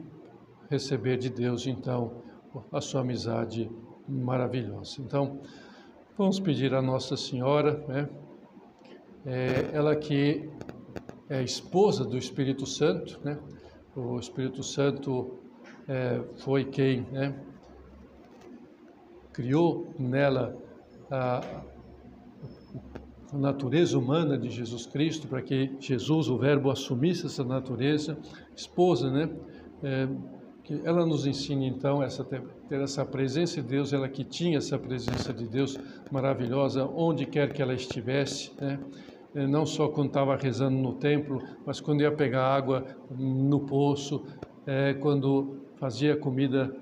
receber 0.69 1.17
de 1.17 1.29
Deus, 1.29 1.67
então, 1.67 2.23
a 2.71 2.79
sua 2.79 3.01
amizade 3.01 3.69
maravilhosa. 4.07 5.01
Então, 5.01 5.41
vamos 6.17 6.39
pedir 6.39 6.73
a 6.73 6.81
Nossa 6.81 7.17
Senhora, 7.17 7.83
né, 7.89 8.09
é, 9.25 9.69
ela 9.73 9.97
que 9.97 10.49
é 11.29 11.43
esposa 11.43 12.03
do 12.03 12.17
Espírito 12.17 12.65
Santo, 12.65 13.19
né, 13.23 13.37
o 13.95 14.17
Espírito 14.19 14.63
Santo 14.63 15.39
é, 15.87 16.21
foi 16.37 16.65
quem 16.65 17.01
né, 17.11 17.35
criou 19.31 19.93
nela 19.97 20.55
a, 21.09 21.63
a 23.31 23.37
natureza 23.37 23.97
humana 23.97 24.37
de 24.37 24.49
Jesus 24.49 24.85
Cristo, 24.85 25.27
para 25.27 25.41
que 25.41 25.71
Jesus, 25.79 26.29
o 26.29 26.37
Verbo, 26.37 26.69
assumisse 26.69 27.25
essa 27.25 27.43
natureza, 27.43 28.17
esposa, 28.55 29.11
né? 29.11 29.29
É, 29.83 30.07
que 30.63 30.79
ela 30.85 31.05
nos 31.05 31.25
ensina 31.25 31.65
então 31.65 32.01
essa 32.01 32.23
ter 32.23 32.41
essa 32.71 33.03
presença 33.05 33.61
de 33.61 33.67
Deus, 33.67 33.91
ela 33.91 34.07
que 34.07 34.23
tinha 34.23 34.57
essa 34.57 34.79
presença 34.79 35.33
de 35.33 35.45
Deus 35.45 35.77
maravilhosa 36.09 36.85
onde 36.85 37.25
quer 37.25 37.51
que 37.51 37.61
ela 37.61 37.73
estivesse, 37.73 38.51
né? 38.59 38.79
Não 39.33 39.65
só 39.65 39.87
quando 39.87 40.07
estava 40.07 40.35
rezando 40.35 40.77
no 40.77 40.93
templo, 40.93 41.41
mas 41.65 41.79
quando 41.79 42.01
ia 42.01 42.11
pegar 42.11 42.45
água 42.45 42.85
no 43.09 43.61
poço, 43.61 44.25
é, 44.65 44.93
quando 44.93 45.61
fazia 45.77 46.15
comida, 46.15 46.75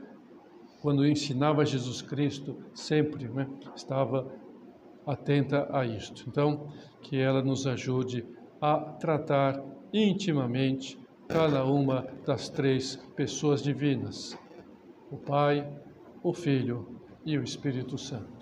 quando 0.82 1.08
ensinava 1.08 1.66
Jesus 1.66 2.02
Cristo, 2.02 2.58
sempre 2.74 3.28
né, 3.28 3.48
estava 3.76 4.28
atenta 5.06 5.68
a 5.72 5.86
isto. 5.86 6.26
Então, 6.28 6.68
que 7.02 7.18
ela 7.18 7.42
nos 7.42 7.66
ajude 7.66 8.26
a 8.62 8.78
tratar 8.78 9.64
intimamente 9.94 11.00
cada 11.28 11.66
uma 11.66 12.08
das 12.26 12.50
três 12.50 12.98
pessoas 13.16 13.62
divinas: 13.64 14.38
o 15.10 15.18
Pai, 15.18 15.68
o 16.22 16.34
Filho 16.34 17.00
e 17.26 17.38
o 17.38 17.44
Espírito 17.44 17.98
Santo. 17.98 18.42